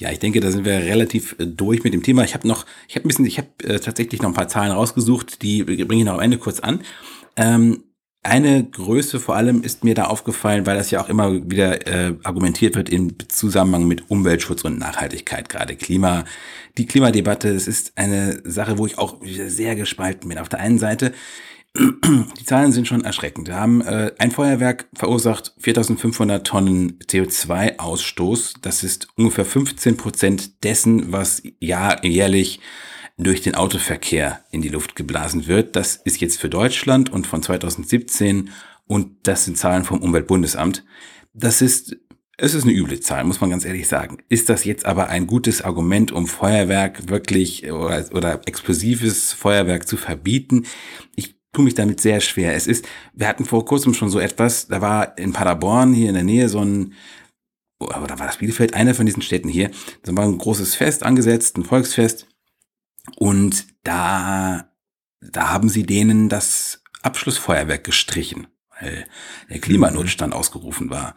[0.00, 2.24] Ja, ich denke, da sind wir relativ äh, durch mit dem Thema.
[2.24, 4.72] Ich habe noch, ich habe ein bisschen, ich habe äh, tatsächlich noch ein paar Zahlen
[4.72, 6.80] rausgesucht, die bringe ich noch am Ende kurz an.
[7.36, 7.84] Ähm,
[8.22, 12.14] eine Größe vor allem ist mir da aufgefallen, weil das ja auch immer wieder äh,
[12.22, 16.24] argumentiert wird im Zusammenhang mit Umweltschutz und Nachhaltigkeit, gerade Klima,
[16.78, 17.48] die Klimadebatte.
[17.48, 20.38] Es ist eine Sache, wo ich auch sehr gespalten bin.
[20.38, 21.12] Auf der einen Seite
[21.76, 23.46] die Zahlen sind schon erschreckend.
[23.46, 28.56] Wir haben äh, ein Feuerwerk verursacht 4500 Tonnen CO2-Ausstoß.
[28.60, 32.60] Das ist ungefähr 15 Prozent dessen, was jahr, jährlich
[33.16, 35.76] durch den Autoverkehr in die Luft geblasen wird.
[35.76, 38.50] Das ist jetzt für Deutschland und von 2017
[38.86, 40.84] und das sind Zahlen vom Umweltbundesamt.
[41.34, 41.96] Das ist,
[42.36, 44.18] es ist eine üble Zahl, muss man ganz ehrlich sagen.
[44.28, 49.96] Ist das jetzt aber ein gutes Argument, um Feuerwerk wirklich oder, oder explosives Feuerwerk zu
[49.96, 50.66] verbieten?
[51.14, 52.54] Ich tue mich damit sehr schwer.
[52.54, 56.14] Es ist, wir hatten vor kurzem schon so etwas, da war in Paderborn hier in
[56.14, 56.94] der Nähe so ein,
[57.78, 59.70] oder war das Bielefeld, einer von diesen Städten hier,
[60.02, 62.26] da war ein großes Fest angesetzt, ein Volksfest.
[63.16, 64.70] Und da,
[65.20, 68.46] da haben sie denen das Abschlussfeuerwerk gestrichen,
[68.78, 69.06] weil
[69.48, 71.14] der Klimanotstand ausgerufen war.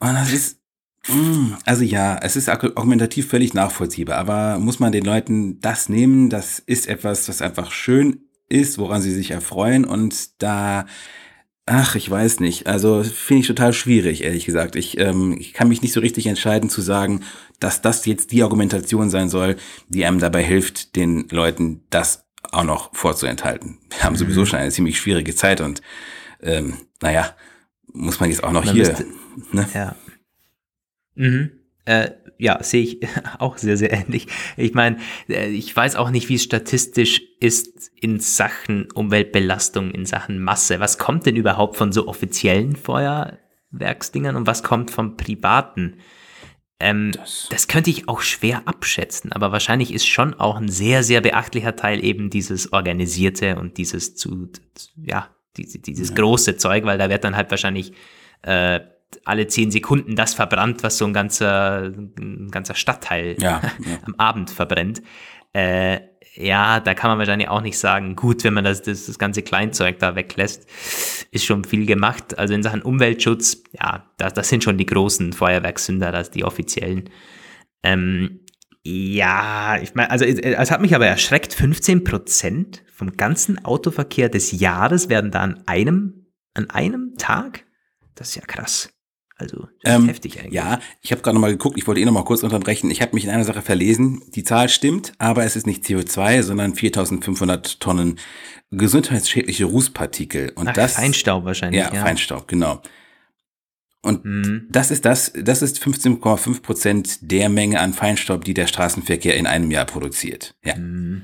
[0.00, 0.60] Und das ist,
[1.06, 6.30] mm, also ja, es ist argumentativ völlig nachvollziehbar, aber muss man den Leuten das nehmen?
[6.30, 10.86] Das ist etwas, was einfach schön ist, woran sie sich erfreuen und da
[11.70, 12.66] Ach, ich weiß nicht.
[12.66, 14.74] Also finde ich total schwierig, ehrlich gesagt.
[14.74, 17.24] Ich, ähm, ich kann mich nicht so richtig entscheiden zu sagen,
[17.60, 19.56] dass das jetzt die Argumentation sein soll,
[19.88, 23.78] die einem dabei hilft, den Leuten das auch noch vorzuenthalten.
[23.90, 24.46] Wir haben sowieso mhm.
[24.46, 25.82] schon eine ziemlich schwierige Zeit und
[26.40, 27.36] ähm, naja,
[27.92, 28.88] muss man jetzt auch noch man hier.
[28.88, 29.06] Müsste,
[29.52, 29.68] ne?
[29.74, 29.96] Ja.
[31.16, 31.50] Mhm.
[31.84, 33.00] Äh, ja, sehe ich
[33.38, 34.28] auch sehr, sehr ähnlich.
[34.56, 34.98] Ich meine,
[35.28, 40.80] äh, ich weiß auch nicht, wie es statistisch ist in Sachen Umweltbelastung, in Sachen Masse.
[40.80, 45.96] Was kommt denn überhaupt von so offiziellen Feuerwerksdingern und was kommt vom privaten?
[46.80, 51.02] Ähm, das, das könnte ich auch schwer abschätzen, aber wahrscheinlich ist schon auch ein sehr,
[51.02, 54.48] sehr beachtlicher Teil eben dieses Organisierte und dieses zu,
[54.96, 56.14] ja, dieses, dieses ja.
[56.14, 57.94] große Zeug, weil da wird dann halt wahrscheinlich
[58.42, 58.78] äh,
[59.24, 63.98] alle zehn Sekunden das verbrannt, was so ein ganzer, ein ganzer Stadtteil ja, ja.
[64.04, 65.02] am Abend verbrennt.
[65.52, 66.00] Äh,
[66.34, 69.42] ja, da kann man wahrscheinlich auch nicht sagen, gut, wenn man das, das, das ganze
[69.42, 70.68] Kleinzeug da weglässt,
[71.32, 72.38] ist schon viel gemacht.
[72.38, 77.10] Also in Sachen Umweltschutz, ja, das, das sind schon die großen Feuerwerkssünder, das die offiziellen.
[77.82, 78.40] Ähm,
[78.84, 84.28] Ja, ich meine, also es, es hat mich aber erschreckt, 15 Prozent vom ganzen Autoverkehr
[84.28, 87.64] des Jahres werden da an einem, an einem Tag?
[88.14, 88.90] Das ist ja krass.
[89.38, 90.52] Also das ist Ähm, heftig eigentlich.
[90.52, 92.90] Ja, ich habe gerade nochmal geguckt, ich wollte eh nochmal kurz unterbrechen.
[92.90, 94.20] Ich habe mich in einer Sache verlesen.
[94.34, 98.18] Die Zahl stimmt, aber es ist nicht CO2, sondern 4500 Tonnen
[98.72, 100.52] gesundheitsschädliche Rußpartikel.
[100.56, 101.80] Und Ach, das, Feinstaub wahrscheinlich.
[101.80, 102.82] Ja, Feinstaub, genau.
[104.02, 104.66] Und Mhm.
[104.70, 109.46] das ist das, das ist 15,5 Prozent der Menge an Feinstaub, die der Straßenverkehr in
[109.46, 110.54] einem Jahr produziert.
[110.64, 110.76] Ja.
[110.76, 111.22] Mhm.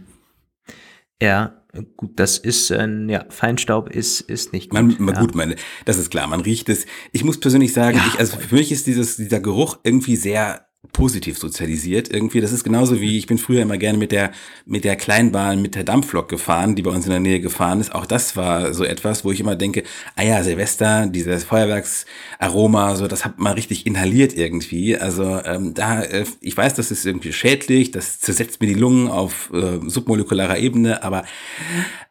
[1.22, 1.63] Ja,
[1.96, 4.80] gut, das ist ein, ja, Feinstaub ist, ist nicht gut.
[4.80, 5.20] Man, man, ja.
[5.20, 6.86] Gut, meine, das ist klar, man riecht es.
[7.12, 10.66] Ich muss persönlich sagen, Ja, ich, also für mich ist dieses, dieser Geruch irgendwie sehr
[10.92, 12.12] positiv sozialisiert.
[12.12, 14.32] Irgendwie, das ist genauso wie, ich bin früher immer gerne mit der,
[14.66, 17.94] mit der Kleinbahn, mit der Dampflok gefahren, die bei uns in der Nähe gefahren ist.
[17.94, 19.82] Auch das war so etwas, wo ich immer denke,
[20.16, 24.96] ah ja, Silvester, dieses Feuerwerksaroma, so, das hat man richtig inhaliert irgendwie.
[24.96, 29.08] Also, ähm, da, äh, ich weiß, das ist irgendwie schädlich, das zersetzt mir die Lungen
[29.08, 31.24] auf äh, submolekularer Ebene, aber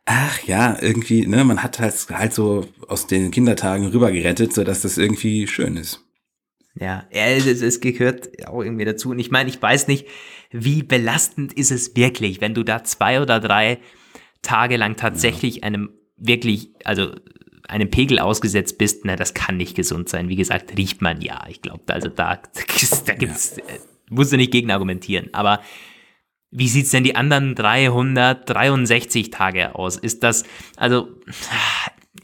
[0.05, 4.81] Ach ja, irgendwie, ne, man hat halt, halt so aus den Kindertagen rübergerettet, so dass
[4.81, 6.02] das irgendwie schön ist.
[6.79, 9.11] Ja, ja, es, es- gehört auch irgendwie dazu.
[9.11, 10.07] Und ich meine, ich weiß nicht,
[10.51, 13.79] wie belastend ist es wirklich, wenn du da zwei oder drei
[14.41, 17.11] Tage lang tatsächlich einem wirklich, also
[17.67, 19.05] einem Pegel ausgesetzt bist.
[19.05, 20.29] Na, das kann nicht gesund sein.
[20.29, 21.45] Wie gesagt, riecht man ja.
[21.47, 22.41] Ich glaube, also da,
[23.05, 23.61] da gibt's, äh,
[24.09, 25.29] musst du nicht gegen argumentieren.
[25.33, 25.61] Aber
[26.51, 29.97] wie sieht's denn die anderen 363 Tage aus?
[29.97, 30.43] Ist das,
[30.75, 31.09] also,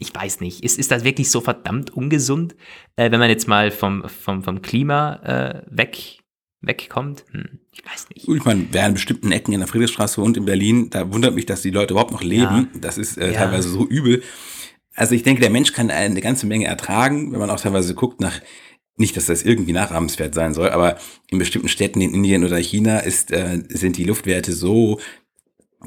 [0.00, 2.56] ich weiß nicht, ist, ist das wirklich so verdammt ungesund,
[2.96, 6.18] äh, wenn man jetzt mal vom, vom, vom Klima äh, weg,
[6.62, 7.24] wegkommt?
[7.32, 8.26] Hm, ich weiß nicht.
[8.26, 11.34] Gut, ich meine, wer in bestimmten Ecken in der Friedrichstraße wohnt in Berlin, da wundert
[11.34, 12.68] mich, dass die Leute überhaupt noch leben.
[12.80, 13.38] Das ist äh, Ja.
[13.44, 14.22] teilweise so übel.
[14.94, 18.20] Also ich denke, der Mensch kann eine ganze Menge ertragen, wenn man auch teilweise guckt
[18.20, 18.40] nach,
[18.96, 20.98] nicht, dass das irgendwie nachahmenswert sein soll, aber
[21.30, 25.00] in bestimmten Städten in Indien oder China ist, äh, sind die Luftwerte so,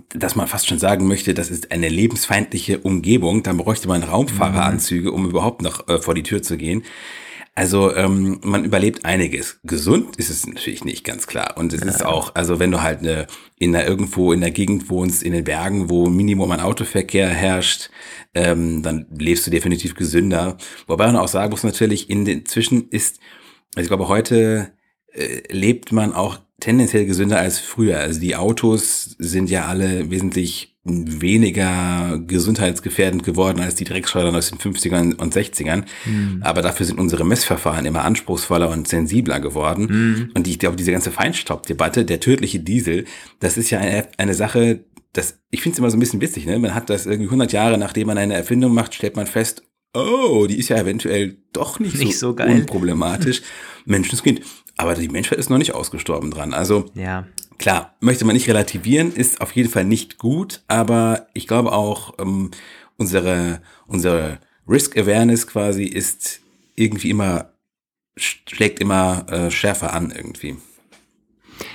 [0.10, 3.44] dass man fast schon sagen möchte, das ist eine lebensfeindliche Umgebung.
[3.44, 6.84] Dann bräuchte man Raumfahreranzüge, um überhaupt noch äh, vor die Tür zu gehen.
[7.56, 9.60] Also ähm, man überlebt einiges.
[9.64, 11.56] Gesund ist es natürlich nicht, ganz klar.
[11.56, 13.28] Und es ist auch, also wenn du halt eine,
[13.60, 17.92] in der, irgendwo in der Gegend wohnst, in den Bergen, wo Minimum an Autoverkehr herrscht,
[18.34, 20.58] ähm, dann lebst du definitiv gesünder.
[20.88, 23.20] Wobei man auch sagen muss, natürlich, in den zwischen ist,
[23.76, 24.74] also ich glaube, heute
[25.12, 28.00] äh, lebt man auch tendenziell gesünder als früher.
[28.00, 34.60] Also die Autos sind ja alle wesentlich weniger gesundheitsgefährdend geworden als die Dreckschleudern aus den
[34.60, 35.84] 50ern und 60ern.
[36.42, 40.32] Aber dafür sind unsere Messverfahren immer anspruchsvoller und sensibler geworden.
[40.34, 43.06] Und ich glaube, diese ganze Feinstaubdebatte, der tödliche Diesel,
[43.40, 46.46] das ist ja eine, eine Sache, das, ich finde es immer so ein bisschen witzig,
[46.46, 46.58] ne?
[46.60, 49.64] Man hat das irgendwie 100 Jahre, nachdem man eine Erfindung macht, stellt man fest,
[49.94, 52.50] oh, die ist ja eventuell doch nicht, Nicht so, so geil.
[52.50, 53.42] unproblematisch.
[53.86, 54.42] Menschenskind.
[54.78, 56.54] Aber die Menschheit ist noch nicht ausgestorben dran.
[56.54, 57.28] Also Ja.
[57.60, 62.16] klar, möchte man nicht relativieren, ist auf jeden Fall nicht gut, aber ich glaube auch,
[62.20, 62.50] ähm,
[62.98, 66.40] unsere, unsere Risk Awareness quasi ist
[66.76, 67.52] irgendwie immer,
[68.18, 70.56] schlägt immer äh, schärfer an irgendwie.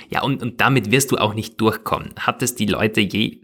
[0.09, 2.13] Ja, und, und damit wirst du auch nicht durchkommen.
[2.17, 3.37] Hat es die Leute je,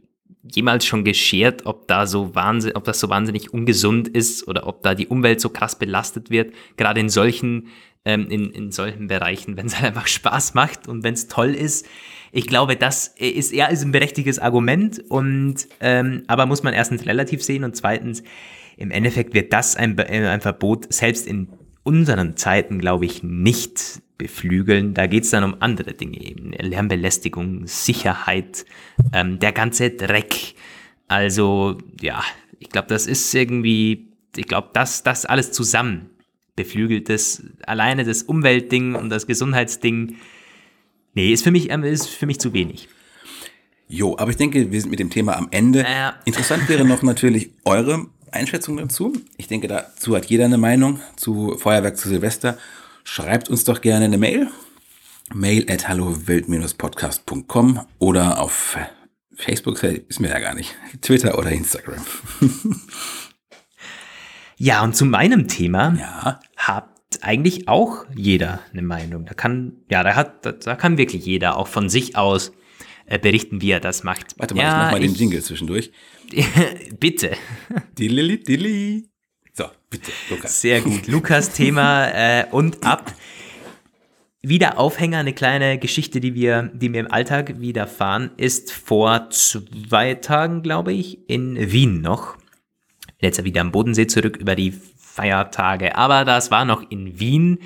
[0.54, 4.84] jemals schon geschert, ob da so wahnsinn, ob das so wahnsinnig ungesund ist oder ob
[4.84, 6.54] da die Umwelt so krass belastet wird?
[6.78, 7.68] Gerade in solchen,
[8.06, 11.54] ähm, in, in solchen Bereichen, wenn es halt einfach Spaß macht und wenn es toll
[11.54, 11.88] ist.
[12.32, 17.06] Ich glaube, das ist eher ist ein berechtigtes Argument und ähm, aber muss man erstens
[17.06, 18.24] relativ sehen und zweitens
[18.78, 21.48] im Endeffekt wird das ein, ein Verbot selbst in
[21.84, 24.94] unseren Zeiten, glaube ich, nicht beflügeln.
[24.94, 26.52] Da geht es dann um andere Dinge eben.
[26.52, 28.66] Lärmbelästigung, Sicherheit,
[29.14, 30.56] ähm, der ganze Dreck.
[31.08, 32.24] Also, ja,
[32.60, 36.10] ich glaube, das ist irgendwie, ich glaube, das, das alles zusammen
[36.56, 40.16] beflügelt das alleine das Umweltding und das Gesundheitsding.
[41.14, 42.88] Nee, ist für mich, ähm, ist für mich zu wenig.
[43.88, 45.82] Jo, aber ich denke, wir sind mit dem Thema am Ende.
[45.82, 46.16] Ja.
[46.26, 49.14] Interessant wäre noch natürlich eure Einschätzung dazu.
[49.38, 52.58] Ich denke, dazu hat jeder eine Meinung zu Feuerwerk zu Silvester.
[53.08, 54.50] Schreibt uns doch gerne eine Mail.
[55.34, 58.78] Mail at hallowelt-podcast.com oder auf
[59.36, 62.04] Facebook, ist mir ja gar nicht, Twitter oder Instagram.
[64.58, 66.88] Ja, und zu meinem Thema Ja, hat
[67.20, 69.26] eigentlich auch jeder eine Meinung.
[69.26, 72.54] Da kann, ja, da hat, da, da kann wirklich jeder auch von sich aus
[73.06, 74.34] äh, berichten, wie er das macht.
[74.40, 75.92] warte mal, ja, ich mach mal den ich- Jingle zwischendurch.
[77.02, 77.32] bitte.
[78.00, 79.10] Dilli, dilli.
[79.58, 80.60] So, bitte, Lukas.
[80.60, 81.08] Sehr gut.
[81.08, 83.14] Lukas Thema äh, und ab.
[84.42, 90.16] Wieder Aufhänger, eine kleine Geschichte, die wir, die mir im Alltag widerfahren, ist vor zwei
[90.16, 92.38] Tagen, glaube ich, in Wien noch.
[93.20, 94.74] jetzt wieder am Bodensee zurück über die
[95.16, 95.96] Feiertage.
[95.96, 97.60] Aber das war noch in Wien.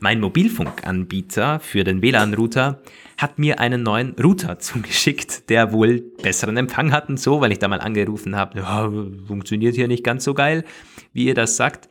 [0.00, 2.82] Mein Mobilfunkanbieter für den WLAN-Router
[3.16, 7.60] hat mir einen neuen Router zugeschickt, der wohl besseren Empfang hat und so, weil ich
[7.60, 8.90] da mal angerufen habe, ja,
[9.26, 10.64] funktioniert hier nicht ganz so geil,
[11.12, 11.88] wie ihr das sagt.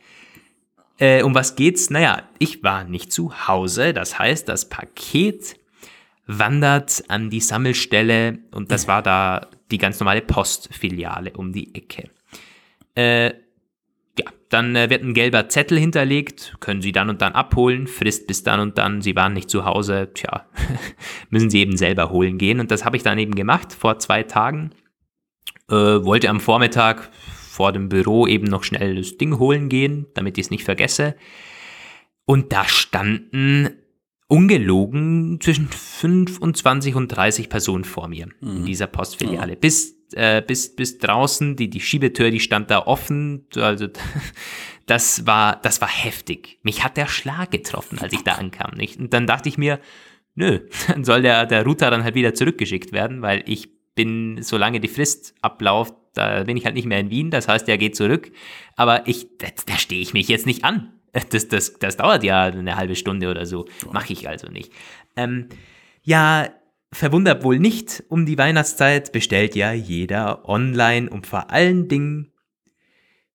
[0.98, 1.88] Äh, um was geht's?
[1.88, 5.56] Naja, ich war nicht zu Hause, das heißt, das Paket
[6.26, 12.10] wandert an die Sammelstelle und das war da die ganz normale Postfiliale um die Ecke.
[12.94, 13.32] Äh,
[14.18, 18.26] ja, dann äh, wird ein gelber Zettel hinterlegt, können Sie dann und dann abholen, Frist
[18.26, 20.46] bis dann und dann, Sie waren nicht zu Hause, tja,
[21.30, 22.60] müssen Sie eben selber holen gehen.
[22.60, 24.70] Und das habe ich dann eben gemacht vor zwei Tagen.
[25.68, 27.10] Äh, wollte am Vormittag
[27.56, 31.16] vor dem Büro eben noch schnell das Ding holen gehen, damit ich es nicht vergesse.
[32.24, 33.70] Und da standen
[34.28, 38.56] ungelogen zwischen 25 und 30 Personen vor mir mhm.
[38.56, 39.52] in dieser Postfiliale.
[39.52, 39.58] Ja.
[39.58, 43.46] Bis, äh, bis, bis draußen, die, die Schiebetür, die stand da offen.
[43.56, 43.88] Also
[44.86, 46.58] das war, das war heftig.
[46.62, 48.72] Mich hat der Schlag getroffen, als ich da ankam.
[48.76, 48.98] Nicht?
[48.98, 49.80] Und dann dachte ich mir,
[50.34, 54.78] nö, dann soll der, der Router dann halt wieder zurückgeschickt werden, weil ich bin, solange
[54.78, 57.96] die Frist abläuft, da bin ich halt nicht mehr in Wien, das heißt, er geht
[57.96, 58.30] zurück.
[58.76, 60.92] Aber ich, da, da stehe ich mich jetzt nicht an.
[61.30, 63.64] Das, das, das dauert ja eine halbe Stunde oder so.
[63.90, 64.70] Mache ich also nicht.
[65.16, 65.48] Ähm,
[66.02, 66.50] ja,
[66.96, 72.32] verwundert wohl nicht, um die Weihnachtszeit bestellt ja jeder online und vor allen Dingen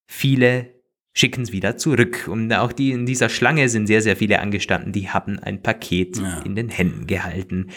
[0.08, 0.74] viele
[1.14, 2.28] schicken es wieder zurück.
[2.28, 6.18] Und auch die in dieser Schlange sind sehr, sehr viele angestanden, die haben ein Paket
[6.18, 6.40] ja.
[6.40, 7.70] in den Händen gehalten.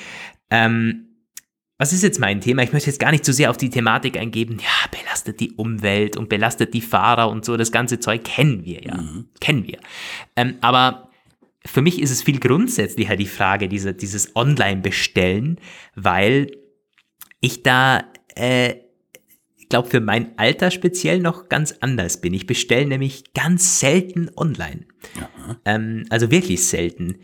[0.50, 1.08] Ähm,
[1.76, 2.62] was ist jetzt mein Thema?
[2.62, 5.52] Ich möchte jetzt gar nicht zu so sehr auf die Thematik eingeben, ja, belastet die
[5.52, 8.96] Umwelt und belastet die Fahrer und so, das ganze Zeug kennen wir ja.
[8.96, 9.26] Mhm.
[9.40, 9.78] Kennen wir.
[10.36, 11.10] Ähm, aber
[11.66, 15.58] für mich ist es viel grundsätzlicher die Frage, diese, dieses Online-Bestellen,
[15.94, 16.50] weil
[17.40, 18.04] ich da,
[18.34, 18.74] äh,
[19.56, 22.34] ich glaube, für mein Alter speziell noch ganz anders bin.
[22.34, 24.86] Ich bestelle nämlich ganz selten online.
[25.64, 27.16] Ähm, also wirklich selten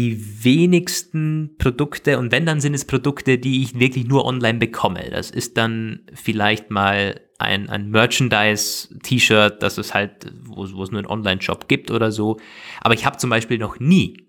[0.00, 5.10] die wenigsten Produkte, und wenn, dann sind es Produkte, die ich wirklich nur online bekomme.
[5.10, 11.00] Das ist dann vielleicht mal ein, ein Merchandise-T-Shirt, das es halt, wo, wo es nur
[11.00, 12.38] einen Online-Shop gibt oder so.
[12.80, 14.26] Aber ich habe zum Beispiel noch nie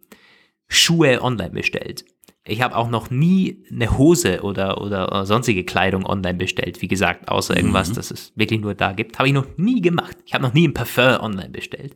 [0.67, 2.03] Schuhe online bestellt.
[2.45, 6.81] Ich habe auch noch nie eine Hose oder, oder sonstige Kleidung online bestellt.
[6.81, 7.95] Wie gesagt, außer irgendwas, mhm.
[7.95, 9.19] das es wirklich nur da gibt.
[9.19, 10.17] Habe ich noch nie gemacht.
[10.25, 11.95] Ich habe noch nie ein Parfum online bestellt.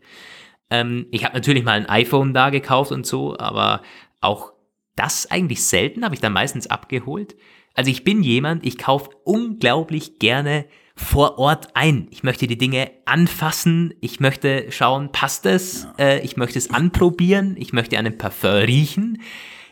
[0.70, 3.82] Ähm, ich habe natürlich mal ein iPhone da gekauft und so, aber
[4.22, 4.54] auch
[4.96, 7.36] das eigentlich selten, habe ich dann meistens abgeholt.
[7.74, 12.08] Also ich bin jemand, ich kaufe unglaublich gerne vor Ort ein.
[12.12, 16.06] Ich möchte die Dinge anfassen, ich möchte schauen, passt es, ja.
[16.06, 19.22] äh, ich möchte es anprobieren, ich möchte an einem Parfum riechen.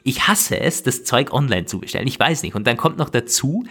[0.03, 2.07] Ich hasse es, das Zeug online zu bestellen.
[2.07, 2.55] Ich weiß nicht.
[2.55, 3.63] Und dann kommt noch dazu,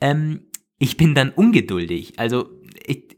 [0.00, 0.46] ähm,
[0.78, 2.18] ich bin dann ungeduldig.
[2.18, 2.50] Also
[2.84, 3.15] ich,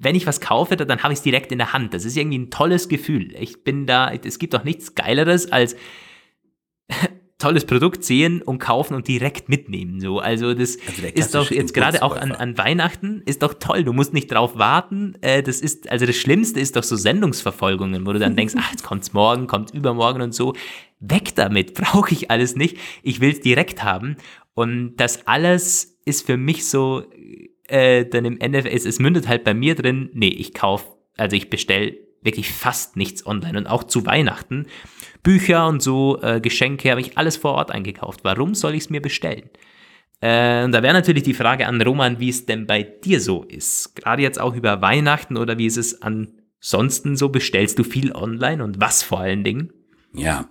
[0.00, 1.92] wenn ich was kaufe, dann habe ich es direkt in der Hand.
[1.92, 3.34] Das ist irgendwie ein tolles Gefühl.
[3.38, 5.76] Ich bin da, es gibt doch nichts Geileres als
[7.38, 10.00] tolles Produkt sehen und kaufen und direkt mitnehmen.
[10.00, 13.84] So, also das also ist doch jetzt gerade auch an, an Weihnachten ist doch toll.
[13.84, 15.16] Du musst nicht drauf warten.
[15.20, 18.70] Äh, das ist also das Schlimmste ist doch so Sendungsverfolgungen, wo du dann denkst, ach
[18.70, 20.54] jetzt kommt's morgen, kommt übermorgen und so.
[20.98, 22.78] Weg damit, brauche ich alles nicht.
[23.02, 24.16] Ich will es direkt haben.
[24.54, 27.04] Und das alles ist für mich so
[27.70, 31.36] äh, dann im Endeffekt, es, es mündet halt bei mir drin, nee, ich kaufe, also
[31.36, 34.66] ich bestelle wirklich fast nichts online und auch zu Weihnachten.
[35.22, 38.20] Bücher und so, äh, Geschenke habe ich alles vor Ort eingekauft.
[38.24, 39.48] Warum soll ich es mir bestellen?
[40.20, 43.44] Äh, und da wäre natürlich die Frage an Roman, wie es denn bei dir so
[43.44, 43.96] ist.
[43.96, 47.30] Gerade jetzt auch über Weihnachten oder wie ist es ansonsten so?
[47.30, 49.72] Bestellst du viel online und was vor allen Dingen?
[50.12, 50.46] Ja,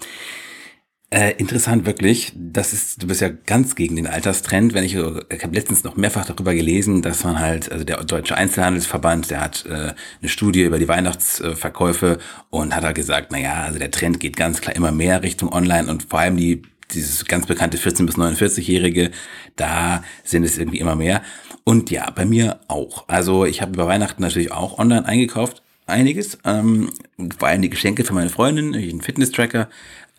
[1.12, 2.34] äh, interessant wirklich.
[2.36, 4.74] Das ist, du bist ja ganz gegen den Alterstrend.
[4.74, 8.36] Wenn ich, ich habe letztens noch mehrfach darüber gelesen, dass man halt, also der Deutsche
[8.36, 13.64] Einzelhandelsverband, der hat äh, eine Studie über die Weihnachtsverkäufe und hat halt gesagt, na ja,
[13.64, 17.26] also der Trend geht ganz klar immer mehr Richtung Online und vor allem die dieses
[17.26, 19.12] ganz bekannte 14 bis 49-Jährige,
[19.56, 21.22] da sind es irgendwie immer mehr.
[21.64, 23.08] Und ja, bei mir auch.
[23.08, 26.38] Also ich habe über Weihnachten natürlich auch online eingekauft, einiges.
[26.46, 26.90] Ähm,
[27.38, 29.70] vor allem die Geschenke für meine Freundin, einen Fitness-Tracker,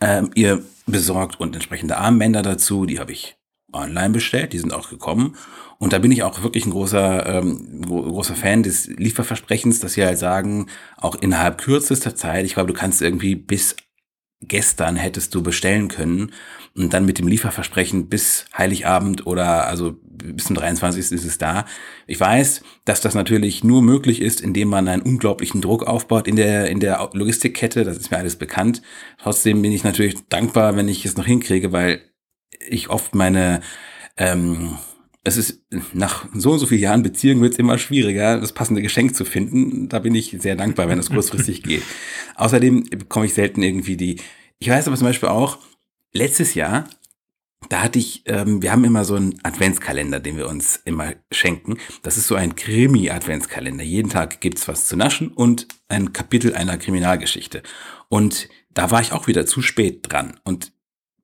[0.01, 2.87] ähm, ihr besorgt und entsprechende Armbänder dazu.
[2.87, 3.37] Die habe ich
[3.73, 5.37] online bestellt, die sind auch gekommen.
[5.79, 10.05] Und da bin ich auch wirklich ein großer, ähm, großer Fan des Lieferversprechens, dass sie
[10.05, 10.67] halt sagen,
[10.97, 13.77] auch innerhalb kürzester Zeit, ich glaube, du kannst irgendwie bis
[14.43, 16.33] gestern hättest du bestellen können
[16.77, 21.13] und dann mit dem Lieferversprechen bis Heiligabend oder also bis zum 23.
[21.13, 21.65] ist es da.
[22.07, 26.37] Ich weiß, dass das natürlich nur möglich ist, indem man einen unglaublichen Druck aufbaut in
[26.37, 27.85] der, in der Logistikkette.
[27.85, 28.83] Das ist mir alles bekannt.
[29.19, 32.03] Trotzdem bin ich natürlich dankbar, wenn ich es noch hinkriege, weil
[32.69, 33.61] ich oft meine,
[34.17, 34.77] ähm,
[35.25, 38.83] es ist nach so und so vielen Jahren Beziehung wird es immer schwieriger, das passende
[38.83, 39.89] Geschenk zu finden.
[39.89, 41.83] Da bin ich sehr dankbar, wenn es kurzfristig geht.
[42.37, 44.21] Außerdem bekomme ich selten irgendwie die.
[44.59, 45.59] Ich weiß aber zum Beispiel auch,
[46.13, 46.89] letztes Jahr,
[47.69, 51.79] da hatte ich, ähm, wir haben immer so einen Adventskalender, den wir uns immer schenken.
[52.03, 53.85] Das ist so ein Krimi-Adventskalender.
[53.85, 57.63] Jeden Tag gibt's was zu naschen und ein Kapitel einer Kriminalgeschichte.
[58.09, 60.41] Und da war ich auch wieder zu spät dran.
[60.45, 60.73] Und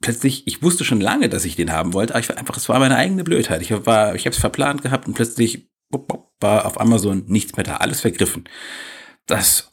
[0.00, 2.68] plötzlich, ich wusste schon lange, dass ich den haben wollte, aber ich war einfach, es
[2.68, 3.62] war meine eigene Blödheit.
[3.62, 5.70] Ich war, ich habe es verplant gehabt und plötzlich
[6.40, 8.44] war auf Amazon nichts mehr da, alles vergriffen.
[9.26, 9.72] Das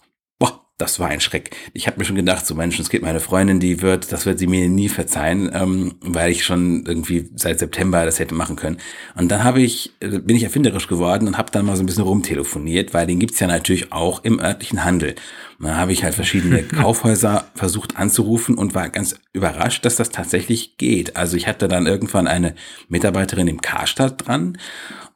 [0.78, 1.55] das war ein Schreck.
[1.74, 4.39] Ich habe mir schon gedacht, so Menschen, es geht meine Freundin, die wird, das wird
[4.39, 8.78] sie mir nie verzeihen, ähm, weil ich schon irgendwie seit September das hätte machen können.
[9.15, 11.86] Und dann habe ich, äh, bin ich erfinderisch geworden und habe dann mal so ein
[11.86, 15.15] bisschen rumtelefoniert, weil den gibt's ja natürlich auch im örtlichen Handel.
[15.59, 20.09] Und dann habe ich halt verschiedene Kaufhäuser versucht anzurufen und war ganz überrascht, dass das
[20.09, 21.15] tatsächlich geht.
[21.15, 22.55] Also ich hatte dann irgendwann eine
[22.89, 24.57] Mitarbeiterin im Karstadt dran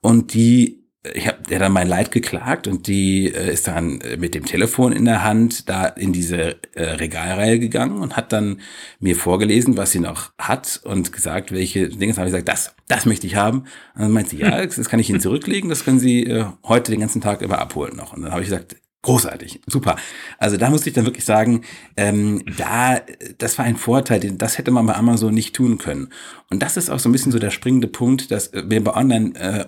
[0.01, 4.17] und die ich habe der dann mein Leid geklagt und die äh, ist dann äh,
[4.17, 8.61] mit dem Telefon in der Hand da in diese äh, Regalreihe gegangen und hat dann
[8.99, 12.13] mir vorgelesen, was sie noch hat und gesagt, welche Dinge.
[12.13, 13.59] Dann habe ich gesagt, das, das möchte ich haben.
[13.95, 16.91] Und dann meint sie, ja, das kann ich Ihnen zurücklegen, das können Sie äh, heute
[16.91, 18.13] den ganzen Tag über abholen noch.
[18.13, 18.77] Und dann habe ich gesagt,
[19.07, 19.95] großartig, super.
[20.37, 21.61] Also da musste ich dann wirklich sagen,
[21.95, 22.99] ähm, da,
[23.37, 26.09] das war ein Vorteil, das hätte man bei Amazon nicht tun können.
[26.49, 29.35] Und das ist auch so ein bisschen so der springende Punkt, dass wir bei Online
[29.35, 29.65] äh,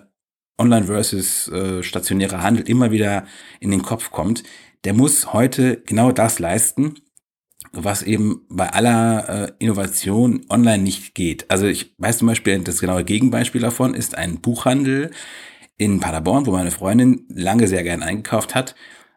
[0.60, 3.26] Online versus äh, stationärer Handel immer wieder
[3.60, 4.44] in den Kopf kommt,
[4.84, 6.96] der muss heute genau das leisten,
[7.72, 11.50] was eben bei aller äh, Innovation online nicht geht.
[11.50, 15.12] Also ich weiß zum Beispiel, das genaue Gegenbeispiel davon ist ein Buchhandel
[15.78, 18.76] in Paderborn, wo meine Freundin lange sehr gern eingekauft hat.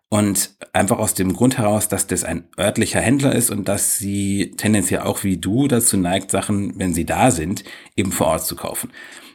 [0.09, 4.53] Und einfach aus dem Grund heraus, dass das ein örtlicher Händler ist und dass sie
[4.59, 7.65] tendenziell auch wie du dazu neigt, Sachen, wenn sie da sind,
[7.97, 8.91] eben vor Ort zu kaufen.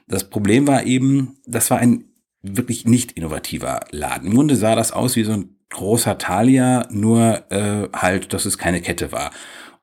[0.08, 2.06] Das Problem war eben, das war ein
[2.42, 4.28] wirklich nicht innovativer Laden.
[4.28, 8.58] Im Grunde sah das aus wie so ein großer Thalia, nur äh, halt, dass es
[8.58, 9.32] keine Kette war.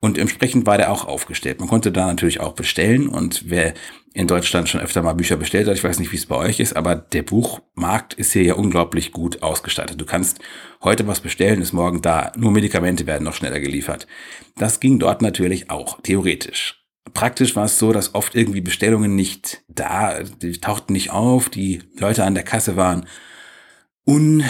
[0.01, 1.61] Und entsprechend war der auch aufgestellt.
[1.61, 3.73] Man konnte da natürlich auch bestellen und wer
[4.13, 6.61] in Deutschland schon öfter mal Bücher bestellt hat, ich weiß nicht, wie es bei euch
[6.61, 9.99] ist, aber der Buchmarkt ist hier ja unglaublich gut ausgestattet.
[9.99, 10.41] Du kannst
[10.83, 12.33] heute was bestellen, ist morgen da.
[12.37, 14.07] Nur Medikamente werden noch schneller geliefert.
[14.57, 16.84] Das ging dort natürlich auch, theoretisch.
[17.13, 21.83] Praktisch war es so, dass oft irgendwie Bestellungen nicht da, die tauchten nicht auf, die
[21.99, 23.07] Leute an der Kasse waren
[24.07, 24.45] un,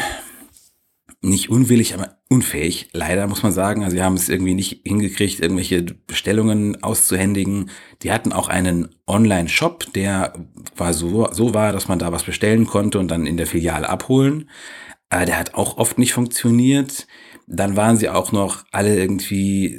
[1.21, 2.89] nicht unwillig, aber unfähig.
[2.93, 7.71] Leider muss man sagen, also sie haben es irgendwie nicht hingekriegt, irgendwelche Bestellungen auszuhändigen.
[8.03, 10.35] Die hatten auch einen Online-Shop, der
[10.77, 13.89] war so, so war, dass man da was bestellen konnte und dann in der Filiale
[13.89, 14.51] abholen.
[15.09, 17.07] Aber der hat auch oft nicht funktioniert.
[17.47, 19.79] Dann waren sie auch noch alle irgendwie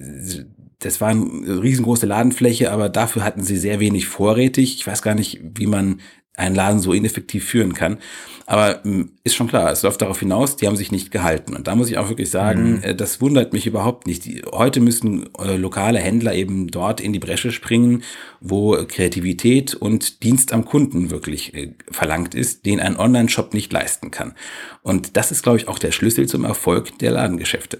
[0.80, 4.76] das war eine riesengroße Ladenfläche, aber dafür hatten sie sehr wenig vorrätig.
[4.76, 6.02] Ich weiß gar nicht, wie man
[6.38, 7.98] einen Laden so ineffektiv führen kann.
[8.46, 11.56] Aber hm, ist schon klar, es läuft darauf hinaus, die haben sich nicht gehalten.
[11.56, 12.84] Und da muss ich auch wirklich sagen, mhm.
[12.84, 14.26] Äh, das wundert mich überhaupt nicht.
[14.26, 18.04] Die, heute müssen äh, lokale Händler eben dort in die Bresche springen,
[18.42, 24.12] wo Kreativität und Dienst am Kunden wirklich äh, verlangt ist, den ein Online-Shop nicht leisten
[24.12, 24.36] kann.
[24.84, 27.80] Und das ist, glaube ich, auch der Schlüssel zum Erfolg der Ladengeschäfte.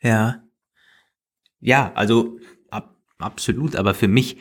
[0.00, 0.43] Ja,
[1.64, 2.38] ja, also
[2.70, 4.36] ab, absolut, aber für mich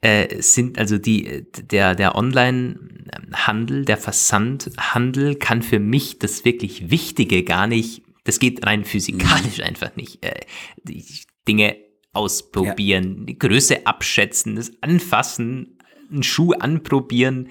[0.00, 7.44] äh, sind also die, der, der Online-Handel, der Versandhandel kann für mich das wirklich Wichtige
[7.44, 9.64] gar nicht, das geht rein physikalisch mhm.
[9.64, 10.24] einfach nicht.
[10.24, 10.40] Äh,
[10.82, 11.04] die
[11.46, 11.76] Dinge
[12.12, 13.24] ausprobieren, ja.
[13.26, 15.78] die Größe abschätzen, das Anfassen,
[16.10, 17.50] einen Schuh anprobieren.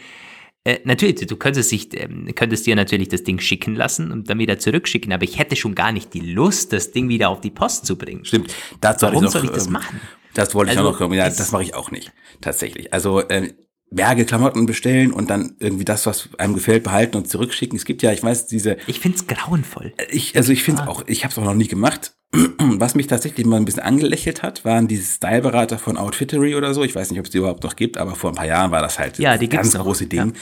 [0.65, 4.39] Äh, natürlich, du könntest, sich, äh, könntest dir natürlich das Ding schicken lassen und dann
[4.39, 7.51] wieder zurückschicken, aber ich hätte schon gar nicht die Lust, das Ding wieder auf die
[7.51, 8.25] Post zu bringen.
[8.25, 8.53] Stimmt.
[8.81, 10.01] Dazu Warum ich noch, soll ich das ähm, machen?
[10.33, 11.13] Das wollte also, ich auch noch kommen.
[11.13, 12.11] Ja, das, das mache ich auch nicht.
[12.41, 12.91] Tatsächlich.
[12.91, 13.53] Also äh,
[13.91, 17.77] Berge Klamotten bestellen und dann irgendwie das, was einem gefällt, behalten und zurückschicken.
[17.77, 18.77] Es gibt ja, ich weiß, diese.
[18.87, 19.93] Ich find's grauenvoll.
[19.97, 22.15] Äh, ich, also ich finde es auch, ich habe es auch noch nie gemacht.
[22.59, 26.83] Was mich tatsächlich mal ein bisschen angelächelt hat, waren diese Styleberater von Outfittery oder so.
[26.83, 28.81] Ich weiß nicht, ob es die überhaupt noch gibt, aber vor ein paar Jahren war
[28.81, 30.27] das halt ja, die das ganz große Ding.
[30.27, 30.41] Ja.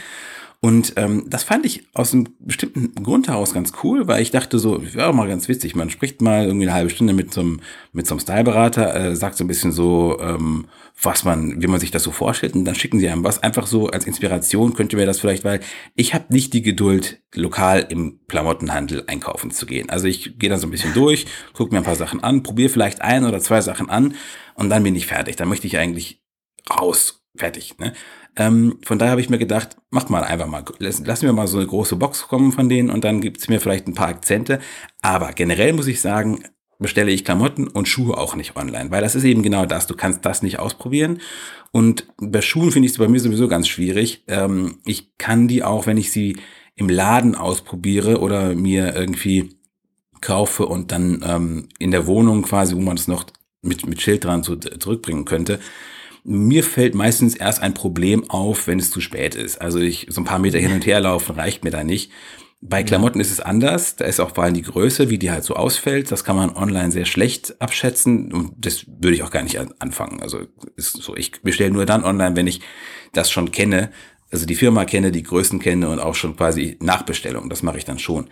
[0.63, 4.59] Und ähm, das fand ich aus einem bestimmten Grund heraus ganz cool, weil ich dachte
[4.59, 7.59] so, ja, mal ganz witzig, man spricht mal irgendwie eine halbe Stunde mit so einem,
[7.91, 10.69] mit so einem Styleberater, äh, sagt so ein bisschen so, ähm,
[11.01, 13.43] was man, wie man sich das so vorstellt, und dann schicken sie einem was.
[13.43, 15.59] Einfach so als Inspiration könnte mir das vielleicht, weil
[15.95, 19.89] ich habe nicht die Geduld, lokal im Klamottenhandel einkaufen zu gehen.
[19.89, 22.69] Also ich gehe da so ein bisschen durch, gucke mir ein paar Sachen an, probiere
[22.69, 24.15] vielleicht ein oder zwei Sachen an
[24.55, 25.35] und dann bin ich fertig.
[25.35, 26.21] Dann möchte ich eigentlich
[26.69, 27.19] raus.
[27.35, 27.79] Fertig.
[27.79, 27.93] Ne?
[28.35, 31.57] Ähm, von daher habe ich mir gedacht, mach mal einfach mal, lassen wir mal so
[31.57, 34.59] eine große Box kommen von denen und dann gibt's mir vielleicht ein paar Akzente.
[35.01, 36.43] Aber generell muss ich sagen,
[36.79, 39.87] bestelle ich Klamotten und Schuhe auch nicht online, weil das ist eben genau das.
[39.87, 41.19] Du kannst das nicht ausprobieren.
[41.71, 44.23] Und bei Schuhen finde ich es bei mir sowieso ganz schwierig.
[44.27, 46.37] Ähm, ich kann die auch, wenn ich sie
[46.75, 49.55] im Laden ausprobiere oder mir irgendwie
[50.21, 53.25] kaufe und dann ähm, in der Wohnung quasi, wo man es noch
[53.61, 55.59] mit, mit Schild dran zu, zurückbringen könnte.
[56.23, 59.59] Mir fällt meistens erst ein Problem auf, wenn es zu spät ist.
[59.59, 62.11] Also ich so ein paar Meter hin und her laufen reicht mir da nicht.
[62.65, 63.97] Bei Klamotten ist es anders.
[63.97, 66.11] Da ist auch vor allem die Größe, wie die halt so ausfällt.
[66.11, 70.21] Das kann man online sehr schlecht abschätzen und das würde ich auch gar nicht anfangen.
[70.21, 70.47] Also
[70.77, 72.61] ist so, ich bestelle nur dann online, wenn ich
[73.11, 73.91] das schon kenne,
[74.31, 77.49] also die Firma kenne, die Größen kenne und auch schon quasi Nachbestellung.
[77.49, 78.29] Das mache ich dann schon.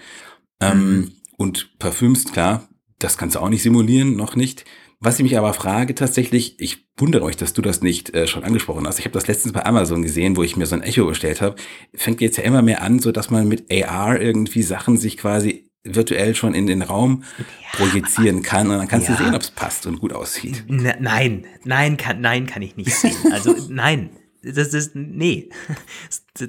[0.62, 0.94] Ähm, mhm.
[0.94, 2.70] Ähm, und Parfüms, klar,
[3.00, 4.64] das kannst du auch nicht simulieren, noch nicht.
[5.04, 8.44] Was ich mich aber frage tatsächlich, ich wundere euch, dass du das nicht äh, schon
[8.44, 9.00] angesprochen hast.
[9.00, 11.56] Ich habe das letztens bei Amazon gesehen, wo ich mir so ein Echo bestellt habe.
[11.96, 15.72] Fängt jetzt ja immer mehr an, so dass man mit AR irgendwie Sachen sich quasi
[15.84, 17.46] virtuell schon in den Raum ja.
[17.74, 19.16] projizieren kann und dann kannst ja.
[19.16, 20.66] du sehen, ob es passt und gut aussieht.
[20.68, 23.16] N nein, nein, kann, nein, kann ich nicht sehen.
[23.32, 24.12] Also nein,
[24.44, 25.50] das ist, nee.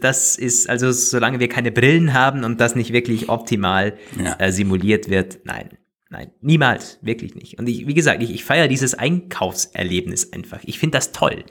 [0.01, 4.37] Das ist, also solange wir keine Brillen haben und das nicht wirklich optimal ja.
[4.39, 5.71] äh, simuliert wird, nein.
[6.13, 7.59] Nein, niemals, wirklich nicht.
[7.59, 10.61] Und ich, wie gesagt, ich, ich feiere dieses Einkaufserlebnis einfach.
[10.65, 11.43] Ich finde das toll.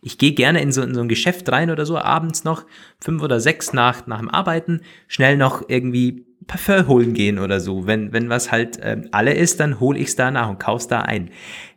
[0.00, 2.64] Ich gehe gerne in so, in so ein Geschäft rein oder so, abends noch,
[2.98, 7.86] fünf oder sechs nach, nach dem Arbeiten, schnell noch irgendwie Parfum holen gehen oder so.
[7.86, 10.88] Wenn, wenn was halt äh, alle ist, dann hole ich es da nach und kauf's
[10.88, 11.30] da ein.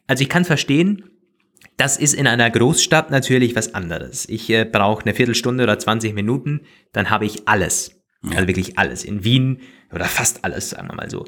[0.07, 1.09] Also ich kann verstehen,
[1.75, 4.29] das ist in einer Großstadt natürlich was anderes.
[4.29, 6.61] Ich äh, brauche eine Viertelstunde oder 20 Minuten,
[6.93, 7.99] dann habe ich alles.
[8.23, 9.03] Also wirklich alles.
[9.03, 9.59] In Wien
[9.93, 11.25] oder fast alles, sagen wir mal so.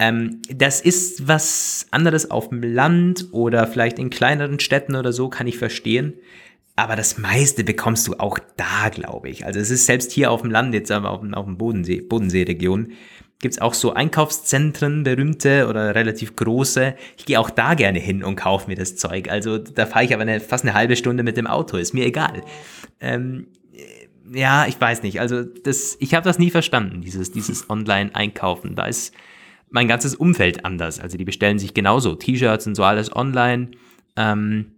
[0.00, 5.28] Ähm, das ist was anderes auf dem Land oder vielleicht in kleineren Städten oder so,
[5.28, 6.14] kann ich verstehen.
[6.74, 9.44] Aber das meiste bekommst du auch da, glaube ich.
[9.44, 12.92] Also es ist selbst hier auf dem Land, jetzt aber auf, auf dem Bodensee, Bodenseeregion,
[13.40, 16.94] gibt es auch so Einkaufszentren, berühmte oder relativ große.
[17.18, 19.30] Ich gehe auch da gerne hin und kaufe mir das Zeug.
[19.30, 22.06] Also da fahre ich aber eine, fast eine halbe Stunde mit dem Auto, ist mir
[22.06, 22.42] egal.
[23.00, 23.48] Ähm,
[24.32, 25.20] ja, ich weiß nicht.
[25.20, 28.74] Also das, ich habe das nie verstanden, dieses, dieses Online-Einkaufen.
[28.76, 29.12] Da ist
[29.70, 31.00] mein ganzes Umfeld anders.
[31.00, 33.70] Also die bestellen sich genauso T-Shirts und so alles online.
[34.16, 34.72] Ähm,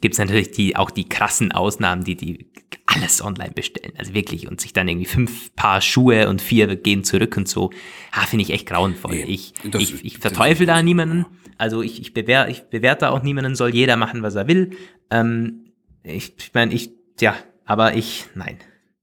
[0.00, 2.52] Gibt es natürlich die, auch die krassen Ausnahmen, die die
[2.86, 3.92] alles online bestellen.
[3.98, 7.70] Also wirklich und sich dann irgendwie fünf Paar Schuhe und vier gehen zurück und so.
[8.10, 9.12] Ah, finde ich echt grauenvoll.
[9.12, 11.26] Nee, ich, ich, ich verteufel da niemanden.
[11.58, 14.76] Also ich, ich, bewer, ich bewerte auch niemanden, soll jeder machen, was er will.
[15.10, 18.58] Ähm, ich ich meine, ich, ja, aber ich, nein.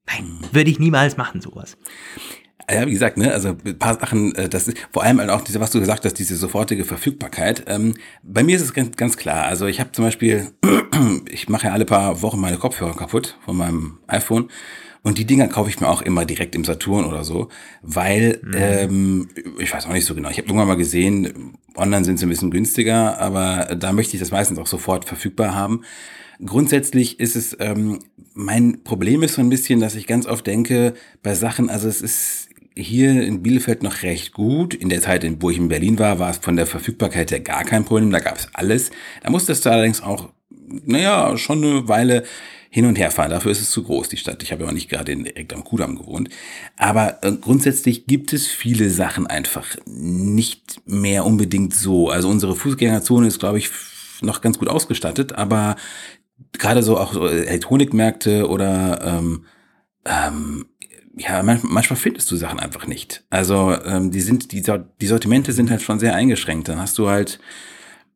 [0.06, 1.78] Nein, würde ich niemals machen, sowas.
[2.72, 5.42] Ja, wie gesagt, ne, also ein paar Sachen, äh, das ist vor allem halt auch
[5.42, 7.64] diese, was du gesagt hast, diese sofortige Verfügbarkeit.
[7.68, 9.46] Ähm, bei mir ist es ganz, ganz klar.
[9.46, 10.52] Also ich habe zum Beispiel,
[11.30, 14.50] ich mache ja alle paar Wochen meine Kopfhörer kaputt von meinem iPhone.
[15.02, 17.48] Und die Dinger kaufe ich mir auch immer direkt im Saturn oder so,
[17.82, 18.54] weil mhm.
[18.56, 20.30] ähm, ich weiß auch nicht so genau.
[20.30, 24.20] Ich habe irgendwann mal gesehen, online sind sie ein bisschen günstiger, aber da möchte ich
[24.20, 25.84] das meistens auch sofort verfügbar haben.
[26.46, 28.00] Grundsätzlich ist es, ähm,
[28.34, 30.94] mein Problem ist so ein bisschen, dass ich ganz oft denke,
[31.24, 32.50] bei Sachen, also es ist
[32.82, 34.74] hier in Bielefeld noch recht gut.
[34.74, 37.64] In der Zeit, wo ich in Berlin war, war es von der Verfügbarkeit her gar
[37.64, 38.12] kein Problem.
[38.12, 38.92] Da gab es alles.
[39.22, 40.30] Da musstest du allerdings auch,
[40.86, 42.24] naja, schon eine Weile
[42.70, 43.32] hin und her fahren.
[43.32, 44.44] Dafür ist es zu groß, die Stadt.
[44.44, 46.30] Ich habe ja nicht gerade direkt am Kudamm gewohnt.
[46.78, 52.10] Aber äh, grundsätzlich gibt es viele Sachen einfach nicht mehr unbedingt so.
[52.10, 53.70] Also unsere Fußgängerzone ist, glaube ich,
[54.22, 55.78] noch ganz gut ausgestattet, aber
[56.54, 59.46] gerade so auch so Elektronikmärkte oder ähm,
[60.06, 60.66] ähm,
[61.16, 63.24] ja, manchmal findest du Sachen einfach nicht.
[63.30, 64.64] Also ähm, die sind, die,
[65.02, 66.70] die Sortimente sind halt schon sehr eingeschränkt.
[66.70, 67.40] Dann hast du halt,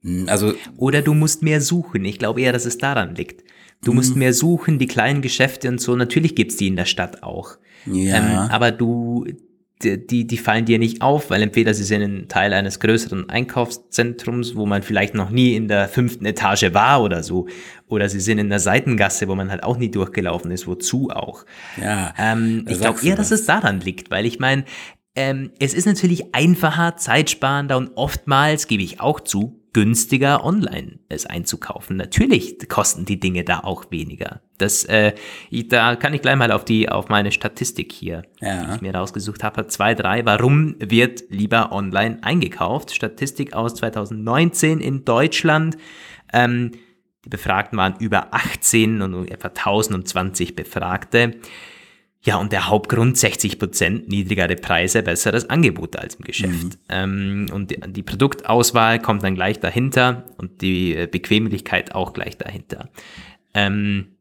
[0.02, 0.54] hm, also.
[0.78, 2.06] Oder du musst mehr suchen.
[2.06, 3.44] Ich glaube eher, dass es daran liegt.
[3.84, 3.98] Du mhm.
[3.98, 5.96] musst mehr suchen, die kleinen Geschäfte und so.
[5.96, 7.58] Natürlich gibt's die in der Stadt auch.
[7.86, 8.18] Ja.
[8.18, 9.26] Ähm, aber du,
[9.84, 14.56] die, die fallen dir nicht auf, weil entweder sie sind ein Teil eines größeren Einkaufszentrums,
[14.56, 17.48] wo man vielleicht noch nie in der fünften Etage war oder so,
[17.88, 21.46] oder sie sind in der Seitengasse, wo man halt auch nie durchgelaufen ist, wozu auch.
[21.82, 22.14] Ja.
[22.18, 24.66] Ähm, ich glaube eher, dass es daran liegt, weil ich meine,
[25.16, 31.26] ähm, es ist natürlich einfacher, zeitsparender und oftmals, gebe ich auch zu, günstiger online es
[31.26, 31.98] einzukaufen.
[31.98, 34.42] Natürlich kosten die Dinge da auch weniger.
[34.60, 35.14] Das, äh,
[35.50, 38.66] ich, da kann ich gleich mal auf die, auf meine Statistik hier, ja.
[38.66, 40.26] die ich mir rausgesucht habe, zwei, drei.
[40.26, 42.94] Warum wird lieber online eingekauft?
[42.94, 45.78] Statistik aus 2019 in Deutschland.
[46.32, 46.72] Ähm,
[47.26, 51.36] die Befragten waren über 18 und etwa 1020 Befragte.
[52.26, 56.64] Ja, und der Hauptgrund 60 Prozent niedrigere Preise, besseres Angebot als im Geschäft.
[56.64, 56.72] Mhm.
[56.88, 62.90] Ähm, und die, die, Produktauswahl kommt dann gleich dahinter und die Bequemlichkeit auch gleich dahinter.
[63.54, 64.16] Ähm,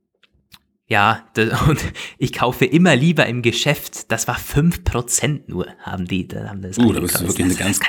[0.89, 1.81] Ja, das, und
[2.19, 4.11] ich kaufe immer lieber im Geschäft.
[4.11, 6.27] Das war 5% nur, haben die.
[6.27, 7.81] Da haben das uh, da bist du wirklich eine ganz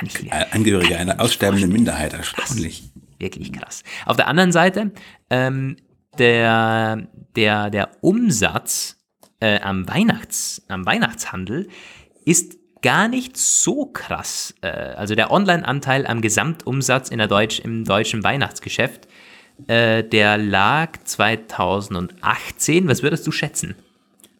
[0.52, 2.12] Angehörige einer aussterbenden Minderheit.
[2.12, 2.84] Erstaunlich.
[3.18, 3.82] Wirklich krass.
[4.06, 4.92] Auf der anderen Seite,
[5.28, 5.76] ähm,
[6.18, 9.03] der, der, der Umsatz
[9.44, 11.68] äh, am, Weihnachts, am Weihnachtshandel
[12.24, 14.54] ist gar nicht so krass.
[14.62, 19.06] Äh, also der Online-Anteil am Gesamtumsatz in der Deutsch, im deutschen Weihnachtsgeschäft
[19.66, 23.74] äh, der lag 2018, was würdest du schätzen?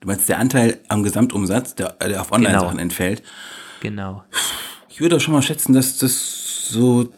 [0.01, 2.83] Du meinst der Anteil am Gesamtumsatz, der, der auf Online-Sachen genau.
[2.83, 3.23] entfällt?
[3.81, 4.25] Genau.
[4.89, 7.13] Ich würde schon mal schätzen, dass das so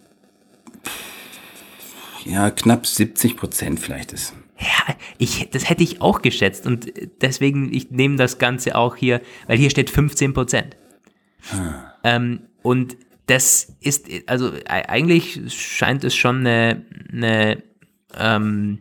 [2.25, 4.35] ja, knapp 70 Prozent vielleicht ist.
[4.59, 6.91] Ja, ich, das hätte ich auch geschätzt und
[7.21, 10.77] deswegen, ich nehme das Ganze auch hier, weil hier steht 15 Prozent.
[11.53, 11.93] Ah.
[12.05, 12.97] Ähm, und
[13.27, 17.63] das ist, also eigentlich scheint es schon eine, eine
[18.17, 18.79] ähm,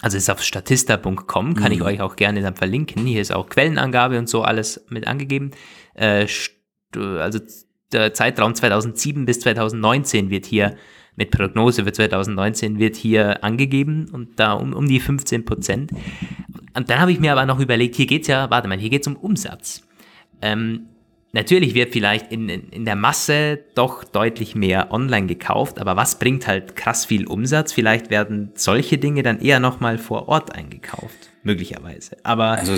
[0.00, 1.72] also ist auf statista.com, kann mhm.
[1.72, 3.04] ich euch auch gerne dann verlinken.
[3.04, 5.50] Hier ist auch Quellenangabe und so alles mit angegeben.
[5.94, 6.26] Äh,
[6.94, 7.40] also
[7.92, 10.76] der Zeitraum 2007 bis 2019 wird hier
[11.18, 15.90] mit Prognose für 2019 wird hier angegeben und da um, um die 15 Prozent.
[16.74, 18.88] Und dann habe ich mir aber noch überlegt, hier geht es ja, warte mal, hier
[18.88, 19.82] geht es um Umsatz.
[20.40, 20.86] Ähm,
[21.32, 26.46] Natürlich wird vielleicht in, in der Masse doch deutlich mehr online gekauft, aber was bringt
[26.46, 27.72] halt krass viel Umsatz?
[27.74, 32.16] Vielleicht werden solche Dinge dann eher nochmal vor Ort eingekauft, möglicherweise.
[32.22, 32.74] Aber also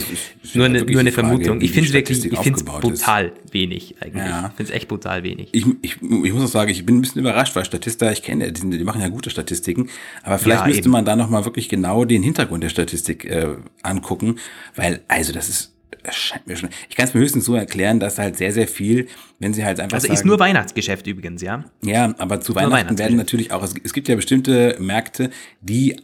[0.54, 1.60] nur, eine, nur eine Vermutung.
[1.60, 3.54] Ich finde es wirklich, ich finde es brutal ist.
[3.54, 4.24] wenig eigentlich.
[4.24, 4.48] Ja.
[4.48, 5.48] Ich finde es echt brutal wenig.
[5.52, 8.52] Ich, ich, ich muss auch sagen, ich bin ein bisschen überrascht, weil Statista, ich kenne,
[8.52, 9.88] die, die machen ja gute Statistiken,
[10.22, 10.90] aber vielleicht ja, müsste eben.
[10.90, 14.36] man da nochmal wirklich genau den Hintergrund der Statistik äh, angucken,
[14.76, 16.70] weil, also das ist erscheint mir schon.
[16.88, 19.08] Ich kann es mir höchstens so erklären, dass halt sehr, sehr viel,
[19.38, 19.96] wenn sie halt einfach.
[19.96, 21.64] Also sagen, ist nur Weihnachtsgeschäft übrigens, ja?
[21.84, 25.30] Ja, aber zu Weihnachten werden natürlich auch, es, es gibt ja bestimmte Märkte,
[25.60, 25.96] die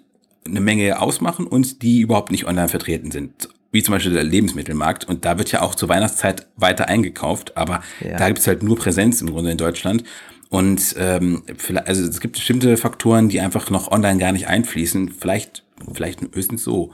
[0.47, 5.05] eine Menge ausmachen und die überhaupt nicht online vertreten sind wie zum Beispiel der Lebensmittelmarkt.
[5.05, 8.17] Und da wird ja auch zur Weihnachtszeit weiter eingekauft, aber ja.
[8.17, 10.03] da gibt es halt nur Präsenz im Grunde in Deutschland.
[10.49, 15.11] Und ähm, vielleicht, also es gibt bestimmte Faktoren, die einfach noch online gar nicht einfließen.
[15.11, 16.93] Vielleicht, vielleicht höchstens so.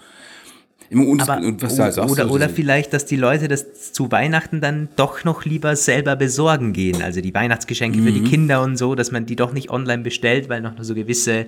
[0.91, 5.25] Und, Aber, und da oder, oder vielleicht, dass die Leute das zu Weihnachten dann doch
[5.25, 7.01] noch lieber selber besorgen gehen.
[7.01, 8.05] Also die Weihnachtsgeschenke mhm.
[8.05, 8.29] für die mhm.
[8.29, 11.47] Kinder und so, dass man die doch nicht online bestellt, weil noch so gewisse,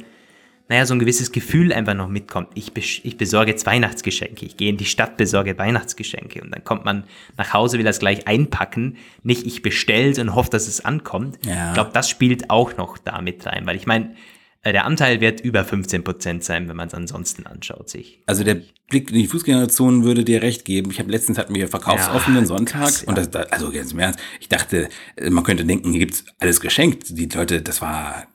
[0.68, 2.48] naja, so ein gewisses Gefühl einfach noch mitkommt.
[2.54, 2.72] Ich,
[3.04, 4.46] ich besorge jetzt Weihnachtsgeschenke.
[4.46, 6.40] Ich gehe in die Stadt, besorge Weihnachtsgeschenke.
[6.40, 7.04] Und dann kommt man
[7.36, 8.96] nach Hause, will das gleich einpacken.
[9.22, 11.38] Nicht ich bestellt und hoffe, dass es ankommt.
[11.44, 11.68] Ja.
[11.68, 13.66] Ich glaube, das spielt auch noch da mit rein.
[13.66, 14.14] Weil ich meine,
[14.62, 18.22] äh, der Anteil wird über 15 Prozent sein, wenn man es ansonsten anschaut sich.
[18.24, 20.90] Also der Blick in die Fußgängerzonen würde dir recht geben.
[20.90, 23.08] Ich habe letztens hatten wir verkaufsoffenen ja, Sonntag krass, ja.
[23.08, 26.60] und das, also ganz im Ernst, ich dachte, äh, man könnte denken, hier gibt's alles
[26.60, 27.18] geschenkt.
[27.18, 28.26] Die Leute, das war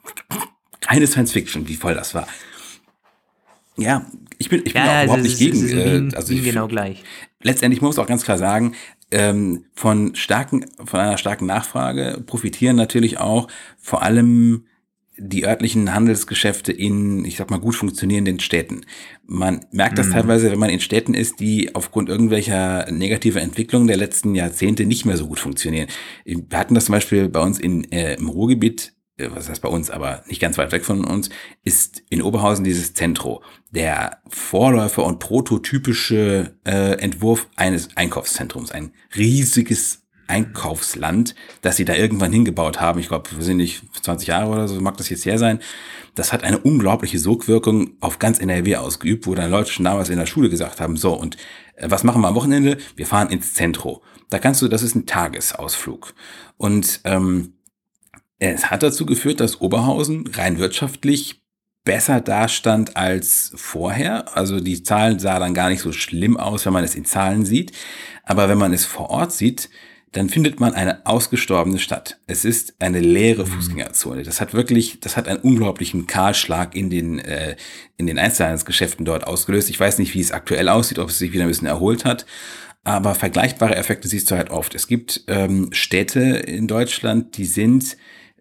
[0.87, 2.27] reine Science Fiction, wie voll das war.
[3.77, 4.05] Ja,
[4.37, 6.11] ich bin, ich bin ja, auch überhaupt nicht gegen.
[6.11, 7.03] Äh, also ich, genau gleich.
[7.41, 8.75] Letztendlich muss ich auch ganz klar sagen,
[9.11, 14.65] ähm, von starken, von einer starken Nachfrage profitieren natürlich auch vor allem
[15.21, 18.85] die örtlichen Handelsgeschäfte in, ich sag mal, gut funktionierenden Städten.
[19.25, 20.13] Man merkt das mhm.
[20.13, 25.05] teilweise, wenn man in Städten ist, die aufgrund irgendwelcher negativer Entwicklungen der letzten Jahrzehnte nicht
[25.05, 25.89] mehr so gut funktionieren.
[26.23, 28.93] Wir hatten das zum Beispiel bei uns in, äh, im Ruhrgebiet,
[29.31, 31.29] was heißt bei uns, aber nicht ganz weit weg von uns,
[31.63, 38.71] ist in Oberhausen dieses Zentro, der Vorläufer und prototypische äh, Entwurf eines Einkaufszentrums.
[38.71, 42.99] Ein riesiges Einkaufsland, das sie da irgendwann hingebaut haben.
[42.99, 45.59] Ich glaube, wir sind nicht 20 Jahre oder so, mag das jetzt her sein.
[46.15, 50.19] Das hat eine unglaubliche Sogwirkung auf ganz NRW ausgeübt, wo dann Leute schon damals in
[50.19, 51.37] der Schule gesagt haben, so, und
[51.75, 52.77] äh, was machen wir am Wochenende?
[52.95, 54.03] Wir fahren ins Zentro.
[54.29, 56.13] Da kannst du, das ist ein Tagesausflug.
[56.57, 57.53] Und ähm,
[58.39, 61.41] es hat dazu geführt, dass Oberhausen rein wirtschaftlich
[61.85, 64.37] besser dastand als vorher.
[64.37, 67.45] Also die Zahlen sah dann gar nicht so schlimm aus, wenn man es in Zahlen
[67.45, 67.71] sieht.
[68.23, 69.69] Aber wenn man es vor Ort sieht,
[70.11, 72.19] dann findet man eine ausgestorbene Stadt.
[72.25, 73.49] Es ist eine leere mhm.
[73.49, 74.23] Fußgängerzone.
[74.23, 77.55] Das hat wirklich, das hat einen unglaublichen Kahlschlag in den, äh,
[77.97, 79.69] in den Einzelhandelsgeschäften dort ausgelöst.
[79.69, 82.25] Ich weiß nicht, wie es aktuell aussieht, ob es sich wieder ein bisschen erholt hat.
[82.83, 84.73] Aber vergleichbare Effekte siehst du halt oft.
[84.73, 87.97] Es gibt ähm, Städte in Deutschland, die sind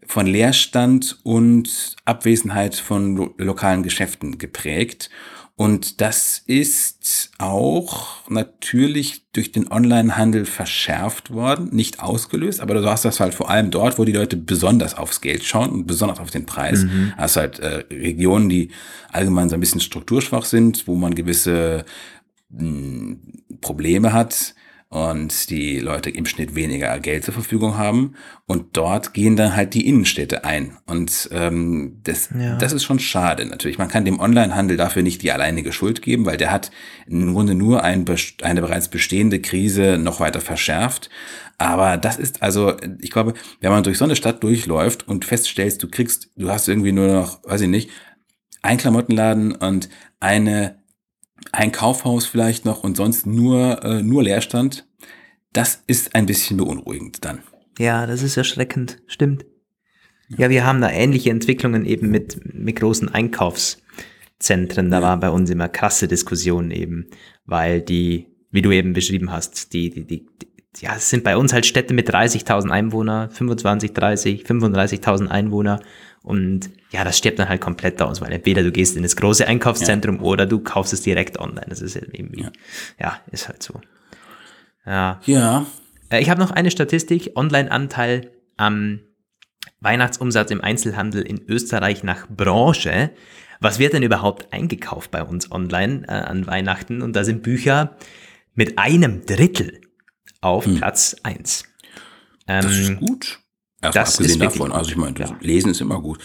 [0.08, 5.10] von Leerstand und Abwesenheit von lo lokalen Geschäften geprägt.
[5.54, 13.04] Und das ist auch natürlich durch den Onlinehandel verschärft worden, nicht ausgelöst, aber du hast
[13.04, 16.30] das halt vor allem dort, wo die Leute besonders aufs Geld schauen und besonders auf
[16.30, 16.84] den Preis.
[16.84, 17.12] Mhm.
[17.16, 18.70] Hast halt äh, Regionen, die
[19.10, 21.84] allgemein so ein bisschen strukturschwach sind, wo man gewisse
[22.50, 23.20] mh, hm,
[23.60, 24.54] Probleme hat.
[24.90, 28.14] Und die Leute im Schnitt weniger Geld zur Verfügung haben
[28.46, 32.56] und dort gehen dann halt die Innenstädte ein und ähm, das, ja.
[32.56, 33.76] das ist schon schade natürlich.
[33.76, 36.70] Man kann dem Onlinehandel dafür nicht die alleinige Schuld geben, weil der hat
[37.06, 38.06] im Grunde nur ein,
[38.42, 41.10] eine bereits bestehende Krise noch weiter verschärft.
[41.58, 45.82] Aber das ist also, ich glaube, wenn man durch so eine Stadt durchläuft und feststellst,
[45.82, 47.90] du kriegst, du hast irgendwie nur noch, weiß ich nicht,
[48.62, 49.88] ein Klamottenladen und
[50.20, 50.77] eine
[51.52, 54.86] ein Kaufhaus vielleicht noch und sonst nur, äh, nur Leerstand,
[55.52, 57.42] das ist ein bisschen beunruhigend dann.
[57.78, 59.44] Ja, das ist erschreckend, stimmt.
[60.36, 64.90] Ja, wir haben da ähnliche Entwicklungen eben mit, mit großen Einkaufszentren.
[64.90, 65.02] Da ja.
[65.02, 67.06] war bei uns immer krasse Diskussionen eben,
[67.46, 70.26] weil die, wie du eben beschrieben hast, die, die, die,
[70.80, 75.80] ja, es sind bei uns halt Städte mit 30.000 Einwohner, 25, 30, 35.000 Einwohner
[76.22, 79.46] und ja, das stirbt dann halt komplett aus, weil entweder du gehst in das große
[79.46, 80.22] Einkaufszentrum ja.
[80.22, 81.66] oder du kaufst es direkt online.
[81.68, 82.52] Das ist halt irgendwie, ja,
[82.98, 83.80] ja ist halt so.
[84.84, 85.20] Ja.
[85.26, 85.66] Ja.
[86.10, 89.00] Äh, ich habe noch eine Statistik, Online-Anteil am
[89.80, 93.10] Weihnachtsumsatz im Einzelhandel in Österreich nach Branche.
[93.60, 97.02] Was wird denn überhaupt eingekauft bei uns online äh, an Weihnachten?
[97.02, 97.96] Und da sind Bücher
[98.54, 99.80] mit einem Drittel
[100.40, 100.76] auf hm.
[100.76, 101.64] Platz 1.
[102.46, 103.40] Ähm, das ist gut.
[103.80, 105.36] Erstmal das abgesehen davon, also ich meine, ja.
[105.40, 106.20] lesen ist immer gut.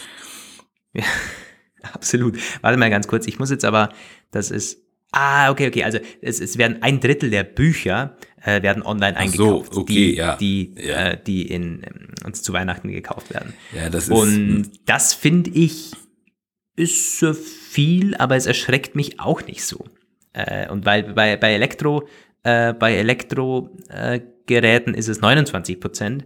[0.92, 1.04] Ja,
[1.92, 2.38] absolut.
[2.62, 3.90] Warte mal ganz kurz, ich muss jetzt aber,
[4.30, 4.82] das ist,
[5.12, 9.74] ah, okay, okay, also es, es werden ein Drittel der Bücher äh, werden online eingekauft,
[9.74, 10.36] so, okay, die, ja.
[10.36, 11.10] die, ja.
[11.10, 13.54] Äh, die in, ähm, uns zu Weihnachten gekauft werden.
[13.72, 14.70] Ja, das ist, Und hm.
[14.86, 15.92] das finde ich
[16.76, 19.84] ist so viel, aber es erschreckt mich auch nicht so.
[20.32, 22.08] Äh, und weil bei, bei Elektro,
[22.42, 26.24] äh, bei Elektrogeräten ist es 29 Prozent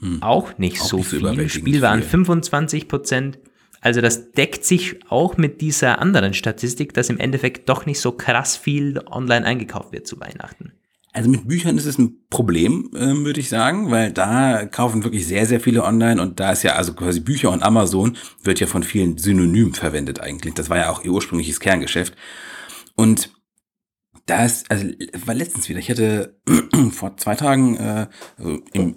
[0.00, 0.22] hm.
[0.22, 1.48] Auch nicht auch so nicht viel.
[1.48, 3.38] Spiel waren 25 Prozent.
[3.80, 8.12] Also das deckt sich auch mit dieser anderen Statistik, dass im Endeffekt doch nicht so
[8.12, 10.72] krass viel online eingekauft wird zu Weihnachten.
[11.12, 15.26] Also mit Büchern ist es ein Problem, äh, würde ich sagen, weil da kaufen wirklich
[15.26, 18.66] sehr, sehr viele online und da ist ja also quasi Bücher und Amazon wird ja
[18.66, 20.52] von vielen synonym verwendet eigentlich.
[20.52, 22.14] Das war ja auch ihr ursprüngliches Kerngeschäft.
[22.96, 23.30] Und
[24.26, 24.88] da ist, also
[25.24, 26.36] war letztens wieder, ich hatte
[26.90, 28.96] vor zwei Tagen äh, also im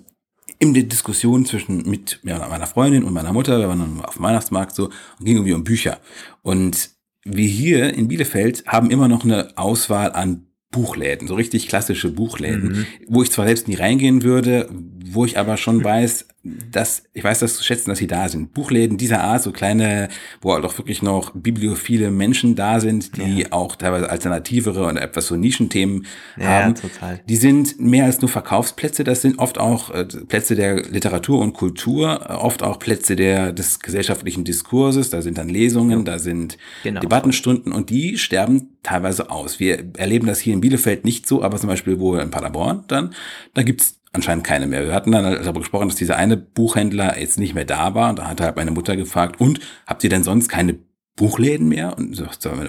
[0.60, 4.24] in der Diskussion zwischen mit meiner Freundin und meiner Mutter, wir waren dann auf dem
[4.24, 6.00] Weihnachtsmarkt so und ging irgendwie um Bücher.
[6.42, 6.92] Und
[7.24, 12.70] wir hier in Bielefeld haben immer noch eine Auswahl an Buchläden, so richtig klassische Buchläden,
[12.70, 12.86] mhm.
[13.08, 14.70] wo ich zwar selbst nie reingehen würde,
[15.12, 18.54] wo ich aber schon weiß, dass, ich weiß das zu schätzen, dass sie da sind.
[18.54, 20.08] Buchläden dieser Art, so kleine,
[20.42, 23.48] wo halt auch wirklich noch bibliophile Menschen da sind, die ja.
[23.52, 26.06] auch teilweise alternativere und etwas so Nischenthemen
[26.38, 26.76] ja, haben.
[26.76, 27.20] Total.
[27.28, 31.54] Die sind mehr als nur Verkaufsplätze, das sind oft auch äh, Plätze der Literatur und
[31.54, 36.06] Kultur, oft auch Plätze der, des gesellschaftlichen Diskurses, da sind dann Lesungen, ja.
[36.06, 37.02] da sind genau.
[37.02, 39.60] Debattenstunden und die sterben teilweise aus.
[39.60, 43.14] Wir erleben das hier in Bielefeld nicht so, aber zum Beispiel wo in Paderborn dann,
[43.54, 44.86] da gibt's anscheinend keine mehr.
[44.86, 48.10] Wir hatten dann darüber gesprochen, dass dieser eine Buchhändler jetzt nicht mehr da war.
[48.10, 50.80] Und da hat halt meine Mutter gefragt, und habt ihr denn sonst keine
[51.16, 51.98] Buchläden mehr?
[51.98, 52.26] Und so,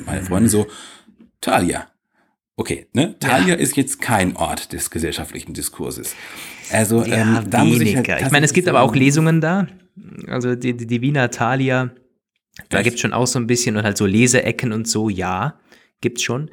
[0.07, 0.67] meine Freundin so,
[1.41, 1.87] Talia.
[2.57, 3.19] Okay, ne?
[3.19, 3.55] Talia ja.
[3.55, 6.15] ist jetzt kein Ort des gesellschaftlichen Diskurses.
[6.71, 9.67] Also ja, ähm, da muss ich halt Ich meine, es gibt aber auch Lesungen da.
[10.27, 11.91] Also die, die, die Wiener Thalia,
[12.69, 15.59] da gibt es schon auch so ein bisschen und halt so Leseecken und so, ja,
[16.01, 16.51] gibt's schon.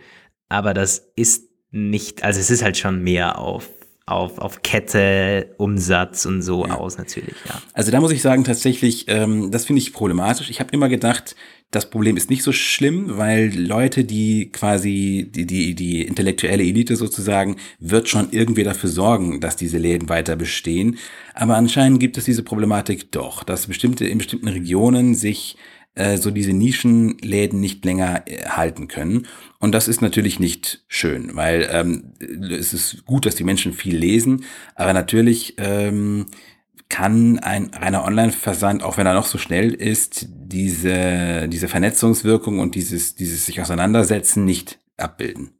[0.50, 3.70] Aber das ist nicht, also es ist halt schon mehr auf
[4.08, 6.76] auf, auf Kette, Umsatz und so ja.
[6.76, 7.62] aus natürlich, ja.
[7.74, 10.50] Also da muss ich sagen, tatsächlich, ähm, das finde ich problematisch.
[10.50, 11.36] Ich habe immer gedacht,
[11.72, 16.96] das Problem ist nicht so schlimm, weil Leute, die quasi die, die, die intellektuelle Elite
[16.96, 20.98] sozusagen, wird schon irgendwie dafür sorgen, dass diese Läden weiter bestehen.
[21.34, 25.58] Aber anscheinend gibt es diese Problematik doch, dass bestimmte in bestimmten Regionen sich
[25.98, 29.28] äh, so diese Nischenläden nicht länger äh, halten können.
[29.60, 32.14] Und das ist natürlich nicht schön, weil ähm,
[32.52, 34.46] es ist gut, dass die Menschen viel lesen,
[34.76, 36.28] aber natürlich ähm,
[36.90, 42.76] kann ein reiner Online-Versand, auch wenn er noch so schnell ist, diese, diese Vernetzungswirkung und
[42.76, 45.52] dieses, dieses sich auseinandersetzen nicht abbilden.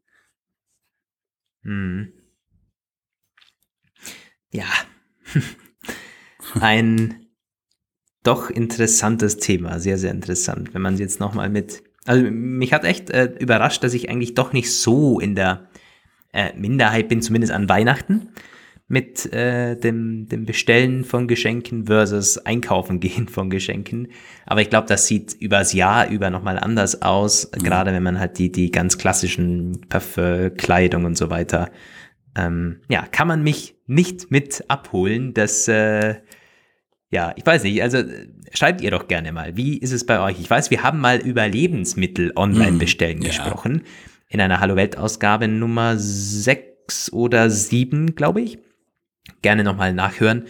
[1.64, 2.14] Hm.
[4.52, 4.68] Ja.
[6.62, 7.27] ein
[8.28, 11.84] doch interessantes Thema, sehr, sehr interessant, wenn man es jetzt nochmal mit.
[12.06, 15.68] Also mich hat echt äh, überrascht, dass ich eigentlich doch nicht so in der
[16.34, 18.30] äh, Minderheit bin, zumindest an Weihnachten,
[18.90, 24.10] mit äh, dem, dem Bestellen von Geschenken versus Einkaufen gehen von Geschenken.
[24.46, 27.64] Aber ich glaube, das sieht übers Jahr über nochmal anders aus, mhm.
[27.64, 31.70] gerade wenn man halt die, die ganz klassischen Parfum, Kleidung und so weiter.
[32.36, 36.16] Ähm, ja, kann man mich nicht mit abholen, dass äh,
[37.10, 38.04] ja, ich weiß nicht, also
[38.54, 40.40] schreibt ihr doch gerne mal, wie ist es bei euch?
[40.40, 43.90] Ich weiß, wir haben mal über Lebensmittel online hm, bestellen mm, gesprochen, ja.
[44.30, 48.60] in einer Hallo Welt Ausgabe Nummer 6 sechs oder sieben, glaube ich.
[49.42, 50.46] Gerne nochmal nachhören.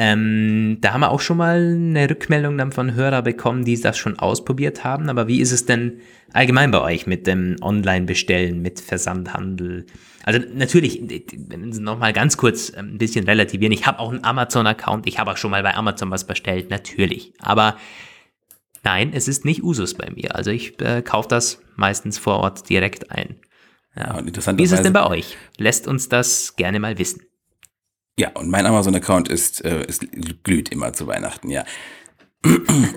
[0.00, 3.98] Ähm, da haben wir auch schon mal eine Rückmeldung dann von Hörer bekommen, die das
[3.98, 5.08] schon ausprobiert haben.
[5.08, 6.00] Aber wie ist es denn
[6.32, 9.86] allgemein bei euch mit dem Online-Bestellen, mit Versandhandel?
[10.22, 11.02] Also natürlich,
[11.80, 13.72] nochmal ganz kurz ein bisschen relativieren.
[13.72, 15.08] Ich habe auch einen Amazon-Account.
[15.08, 17.32] Ich habe auch schon mal bei Amazon was bestellt, natürlich.
[17.40, 17.76] Aber
[18.84, 20.36] nein, es ist nicht Usus bei mir.
[20.36, 23.36] Also ich äh, kaufe das meistens vor Ort direkt ein.
[23.96, 24.22] Ja.
[24.24, 25.36] Wie ist es denn bei euch?
[25.56, 27.22] Lässt uns das gerne mal wissen.
[28.18, 30.04] Ja, und mein Amazon-Account ist, äh, ist
[30.42, 31.64] glüht immer zu Weihnachten, ja.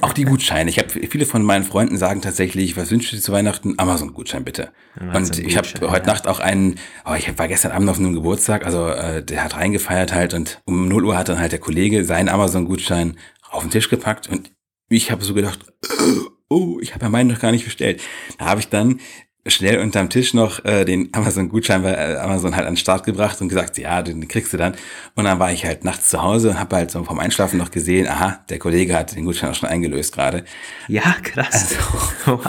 [0.01, 0.69] auch die Gutscheine.
[0.69, 3.75] Ich habe viele von meinen Freunden sagen tatsächlich, was wünschst du dir zu Weihnachten?
[3.77, 4.71] Amazon-Gutschein bitte.
[4.99, 6.13] Amazon und ich habe heute ja.
[6.13, 9.55] Nacht auch einen, oh, ich war gestern Abend auf einem Geburtstag, also äh, der hat
[9.55, 13.17] reingefeiert halt und um 0 Uhr hat dann halt der Kollege seinen Amazon-Gutschein
[13.51, 14.51] auf den Tisch gepackt und
[14.89, 15.59] ich habe so gedacht,
[16.49, 18.01] oh, ich habe ja meinen noch gar nicht bestellt.
[18.39, 18.99] Da habe ich dann
[19.47, 23.41] schnell unterm Tisch noch äh, den Amazon-Gutschein bei äh, Amazon halt an den Start gebracht
[23.41, 24.75] und gesagt, ja, den kriegst du dann.
[25.15, 27.71] Und dann war ich halt nachts zu Hause und habe halt so vom Einschlafen noch
[27.71, 30.45] gesehen, aha, der Kollege hat den Gutschein auch schon eingelöst gerade.
[30.87, 31.75] Ja, krass.
[32.25, 32.41] Also,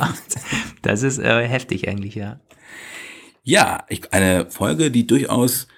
[0.83, 2.41] das ist äh, heftig eigentlich, ja.
[3.43, 5.69] Ja, ich, eine Folge, die durchaus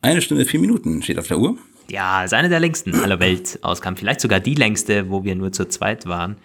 [0.00, 1.58] eine Stunde, vier Minuten steht auf der Uhr.
[1.90, 3.96] Ja, ist eine der längsten aller Welt auskam.
[3.96, 6.36] Vielleicht sogar die längste, wo wir nur zu zweit waren.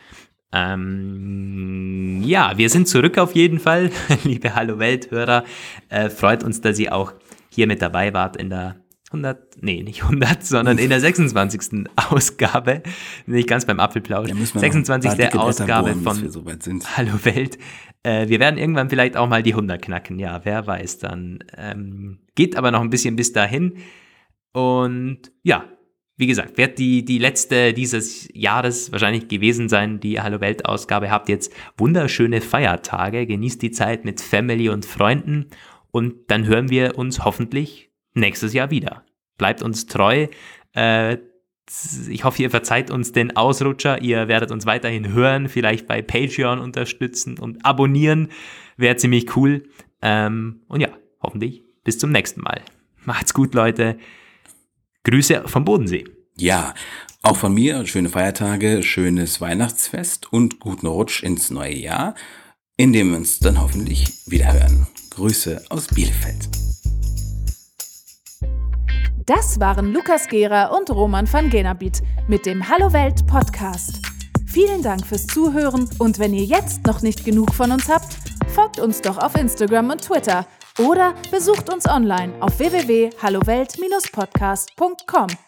[0.51, 3.91] Ähm, ja, wir sind zurück auf jeden Fall,
[4.23, 5.43] liebe Hallo Welt-Hörer.
[5.89, 7.13] Äh, freut uns, dass ihr auch
[7.49, 8.77] hier mit dabei wart in der
[9.07, 11.85] 100, nee, nicht 100, sondern in der 26.
[11.95, 12.83] Ausgabe,
[13.25, 15.35] nicht ganz beim Apfelplausch, ja, 26.
[15.35, 16.43] Ausgabe von so
[16.97, 17.57] Hallo Welt.
[18.03, 21.39] Äh, wir werden irgendwann vielleicht auch mal die 100 knacken, ja, wer weiß dann.
[21.57, 23.77] Ähm, geht aber noch ein bisschen bis dahin.
[24.51, 25.65] Und ja,
[26.17, 31.11] wie gesagt, wird die, die letzte dieses Jahres wahrscheinlich gewesen sein, die Hallo Welt Ausgabe.
[31.11, 35.47] Habt jetzt wunderschöne Feiertage, genießt die Zeit mit Family und Freunden
[35.91, 39.03] und dann hören wir uns hoffentlich nächstes Jahr wieder.
[39.37, 40.27] Bleibt uns treu.
[40.73, 41.17] Äh,
[42.09, 44.01] ich hoffe, ihr verzeiht uns den Ausrutscher.
[44.01, 48.29] Ihr werdet uns weiterhin hören, vielleicht bei Patreon unterstützen und abonnieren.
[48.77, 49.63] Wäre ziemlich cool.
[50.01, 50.89] Ähm, und ja,
[51.21, 52.61] hoffentlich bis zum nächsten Mal.
[53.03, 53.97] Macht's gut, Leute.
[55.05, 56.03] Grüße vom Bodensee.
[56.35, 56.73] Ja,
[57.21, 62.15] auch von mir schöne Feiertage, schönes Weihnachtsfest und guten Rutsch ins neue Jahr,
[62.75, 64.87] in dem wir uns dann hoffentlich wiederhören.
[65.11, 66.49] Grüße aus Bielefeld.
[69.27, 74.01] Das waren Lukas Gera und Roman van Genabit mit dem Hallo Welt Podcast.
[74.47, 78.17] Vielen Dank fürs Zuhören und wenn ihr jetzt noch nicht genug von uns habt,
[78.55, 80.47] folgt uns doch auf Instagram und Twitter
[80.79, 85.44] oder besucht uns online auf www.hallowelt-podcast.com.